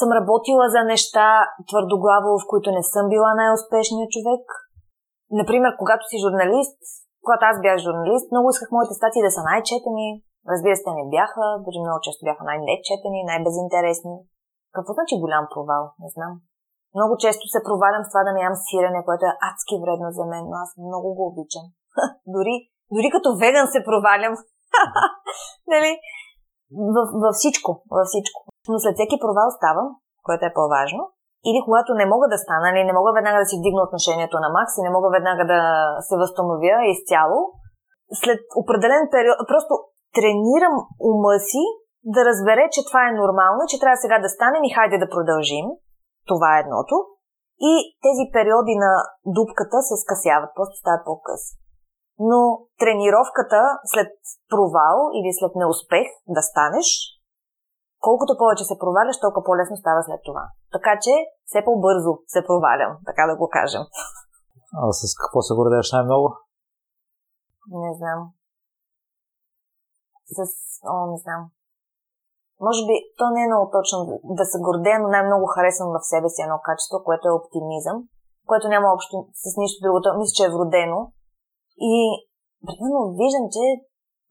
съм 0.00 0.10
работила 0.18 0.64
за 0.74 0.80
неща 0.92 1.28
твърдоглаво, 1.68 2.30
в 2.38 2.48
които 2.50 2.68
не 2.78 2.82
съм 2.92 3.04
била 3.12 3.30
най-успешният 3.34 4.10
човек. 4.16 4.44
Например, 5.40 5.72
когато 5.80 6.04
си 6.10 6.16
журналист, 6.24 6.80
когато 7.24 7.42
аз 7.50 7.56
бях 7.64 7.78
журналист, 7.86 8.26
много 8.32 8.46
исках 8.50 8.70
моите 8.76 8.94
статии 8.98 9.26
да 9.26 9.30
са 9.36 9.42
най-четени, 9.50 10.08
Разбира 10.52 10.76
се, 10.76 10.90
не 10.98 11.06
бяха, 11.14 11.44
дори 11.64 11.78
много 11.80 12.04
често 12.04 12.26
бяха 12.28 12.42
най-нечетени, 12.50 13.28
най-безинтересни. 13.30 14.16
Какво 14.74 14.90
значи 14.96 15.22
голям 15.24 15.44
провал? 15.52 15.84
Не 16.02 16.08
знам. 16.14 16.32
Много 16.96 17.12
често 17.22 17.44
се 17.48 17.64
провалям 17.66 18.02
с 18.04 18.10
това 18.10 18.22
да 18.24 18.32
не 18.34 18.40
ям 18.46 18.56
сирене, 18.66 19.00
което 19.06 19.24
е 19.26 19.38
адски 19.48 19.74
вредно 19.82 20.08
за 20.18 20.24
мен, 20.32 20.44
но 20.50 20.56
аз 20.64 20.70
много 20.88 21.08
го 21.16 21.22
обичам. 21.30 21.66
дори, 22.34 22.54
дори 22.94 23.08
като 23.14 23.28
веган 23.42 23.66
се 23.74 23.86
провалям. 23.88 24.34
нали? 25.72 25.92
Във, 26.96 27.08
във 27.24 27.34
всичко, 27.38 27.70
във 27.96 28.06
всичко. 28.10 28.40
Но 28.70 28.76
след 28.78 28.94
всеки 28.96 29.22
провал 29.24 29.48
ставам, 29.58 29.88
което 30.26 30.44
е 30.46 30.56
по-важно. 30.58 31.02
Или 31.48 31.60
когато 31.66 31.90
не 32.00 32.10
мога 32.12 32.26
да 32.32 32.42
стана, 32.44 32.66
или 32.70 32.82
не 32.88 32.98
мога 32.98 33.10
веднага 33.18 33.38
да 33.42 33.48
си 33.50 33.56
вдигна 33.58 33.82
отношението 33.84 34.36
на 34.44 34.48
Макс 34.56 34.72
и 34.76 34.84
не 34.86 34.94
мога 34.96 35.08
веднага 35.16 35.44
да 35.52 35.60
се 36.08 36.14
възстановя 36.22 36.76
изцяло, 36.94 37.38
след 38.22 38.40
определен 38.62 39.04
период, 39.14 39.36
просто 39.52 39.72
тренирам 40.16 40.76
ума 41.10 41.34
си 41.50 41.62
да 42.14 42.20
разбере, 42.28 42.64
че 42.74 42.86
това 42.88 43.00
е 43.04 43.18
нормално, 43.22 43.62
че 43.70 43.80
трябва 43.80 43.96
сега 44.04 44.18
да 44.18 44.34
станем 44.36 44.62
и 44.64 44.74
хайде 44.76 44.98
да 44.98 45.12
продължим. 45.14 45.66
Това 46.30 46.48
е 46.56 46.62
едното. 46.64 46.96
И 47.70 47.72
тези 48.06 48.24
периоди 48.36 48.74
на 48.84 48.92
дупката 49.36 49.78
се 49.88 49.96
скъсяват, 50.02 50.50
просто 50.56 50.76
стават 50.82 51.04
по-къси. 51.08 51.52
Но 52.18 52.40
тренировката 52.82 53.60
след 53.92 54.12
провал 54.52 54.96
или 55.18 55.30
след 55.38 55.52
неуспех 55.60 56.06
да 56.36 56.42
станеш, 56.50 56.88
колкото 58.06 58.38
повече 58.40 58.64
се 58.64 58.80
проваляш, 58.82 59.16
толкова 59.20 59.44
по-лесно 59.44 59.76
става 59.76 60.00
след 60.02 60.20
това. 60.28 60.44
Така 60.74 60.92
че 61.04 61.12
все 61.48 61.60
по-бързо 61.64 62.12
се 62.34 62.40
провалям, 62.48 62.92
така 63.08 63.22
да 63.30 63.34
го 63.40 63.46
кажем. 63.56 63.82
А 64.78 64.92
с 64.92 65.02
какво 65.20 65.38
се 65.42 65.54
гордееш 65.58 65.92
най-много? 65.92 66.26
Не 67.84 67.90
знам. 67.98 68.20
С... 70.36 70.38
О, 70.92 70.94
не 71.12 71.18
знам. 71.24 71.42
Може 72.66 72.80
би, 72.88 72.94
то 73.18 73.24
не 73.34 73.40
е 73.42 73.50
много 73.50 73.66
точно 73.76 73.98
да 74.38 74.44
се 74.50 74.58
гордея, 74.66 74.98
но 75.00 75.08
най-много 75.08 75.46
харесвам 75.54 75.90
в 75.92 76.08
себе 76.12 76.28
си 76.28 76.40
едно 76.42 76.58
качество, 76.68 76.96
което 77.06 77.24
е 77.28 77.38
оптимизъм, 77.38 77.96
което 78.48 78.72
няма 78.74 78.86
общо 78.96 79.14
с 79.42 79.46
нищо 79.60 79.78
другото. 79.84 80.18
Мисля, 80.18 80.36
че 80.36 80.44
е 80.46 80.54
вродено. 80.54 81.00
И, 81.92 81.92
примерно, 82.66 83.02
виждам, 83.20 83.46
че 83.54 83.62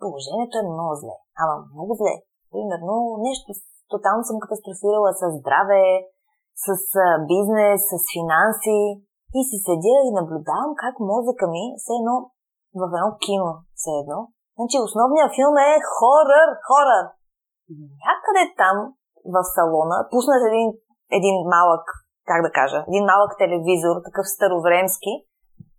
положението 0.02 0.56
е 0.58 0.70
много 0.74 0.94
зле. 1.02 1.16
Ама 1.42 1.56
много 1.74 1.92
зле. 2.00 2.14
Примерно, 2.54 2.96
нещо 3.28 3.50
тотално 3.92 4.24
съм 4.30 4.38
катастрофирала 4.44 5.10
с 5.20 5.24
здраве, 5.38 5.84
с 6.66 6.68
бизнес, 7.32 7.80
с 7.92 7.94
финанси. 8.14 8.82
И 9.40 9.42
си 9.50 9.58
седя 9.66 9.98
и 10.08 10.16
наблюдавам 10.20 10.72
как 10.84 10.96
мозъка 11.12 11.46
ми, 11.56 11.64
все 11.80 11.94
едно 12.00 12.16
в 12.82 12.84
едно 12.98 13.10
кино, 13.26 13.52
все 13.80 13.92
едно. 14.02 14.20
Значи 14.58 14.78
основният 14.88 15.32
филм 15.38 15.56
е 15.70 15.72
хорър, 15.98 16.50
хорър 16.70 17.06
някъде 18.06 18.44
там 18.62 18.76
в 19.34 19.38
салона 19.56 19.98
пуснат 20.12 20.42
един, 20.50 20.68
един 21.18 21.36
малък, 21.54 21.86
как 22.30 22.40
да 22.48 22.52
кажа, 22.60 22.80
един 22.90 23.06
малък 23.12 23.32
телевизор, 23.44 23.96
такъв 24.08 24.26
старовремски, 24.36 25.14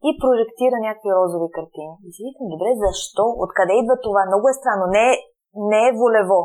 и 0.09 0.11
прожектира 0.21 0.77
някакви 0.87 1.11
розови 1.19 1.49
картини. 1.57 1.95
И 2.07 2.09
си 2.15 2.21
викам, 2.27 2.47
добре, 2.55 2.71
защо? 2.85 3.25
Откъде 3.45 3.73
идва 3.81 3.97
това? 4.07 4.23
Много 4.27 4.45
е 4.49 4.59
странно. 4.61 4.85
Не, 4.97 5.07
не 5.71 5.81
е 5.89 5.97
волево. 6.01 6.41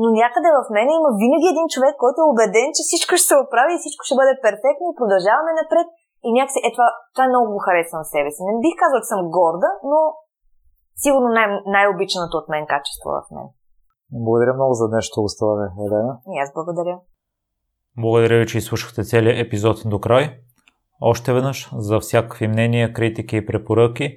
Но 0.00 0.06
някъде 0.20 0.48
в 0.58 0.60
мен 0.76 0.88
има 0.98 1.10
винаги 1.22 1.46
един 1.50 1.66
човек, 1.74 1.94
който 2.02 2.18
е 2.20 2.30
убеден, 2.32 2.68
че 2.76 2.82
всичко 2.86 3.12
ще 3.16 3.28
се 3.30 3.42
оправи 3.44 3.72
и 3.74 3.82
всичко 3.82 4.02
ще 4.04 4.18
бъде 4.20 4.42
перфектно 4.46 4.84
и 4.88 4.98
продължаваме 5.00 5.52
напред. 5.60 5.86
И 6.26 6.28
някакси, 6.36 6.58
е 6.66 6.70
това, 6.76 6.88
това 7.14 7.22
е 7.24 7.32
много 7.32 7.46
го 7.54 7.60
харесвам 7.66 8.02
в 8.04 8.12
себе 8.14 8.30
си. 8.32 8.40
Не 8.48 8.62
бих 8.64 8.74
казал, 8.82 8.98
че 9.02 9.10
съм 9.12 9.22
горда, 9.38 9.70
но 9.90 9.98
сигурно 11.02 11.28
най- 11.38 11.62
най-обичаното 11.76 12.34
от 12.40 12.46
мен 12.52 12.64
качество 12.72 13.08
в 13.16 13.20
мен. 13.34 13.46
Благодаря 14.24 14.52
много 14.54 14.72
за 14.80 14.86
днешното 14.90 15.24
гостуване, 15.26 15.66
Елена. 15.86 16.12
И 16.34 16.34
аз 16.44 16.48
благодаря. 16.56 16.96
Благодаря 18.02 18.38
ви, 18.40 18.46
че 18.46 18.58
изслушахте 18.58 19.08
целият 19.10 19.46
епизод 19.46 19.76
до 19.92 19.98
край. 20.00 20.24
Още 21.00 21.32
веднъж, 21.32 21.70
за 21.76 22.00
всякакви 22.00 22.48
мнения, 22.48 22.92
критики 22.92 23.36
и 23.36 23.46
препоръки, 23.46 24.16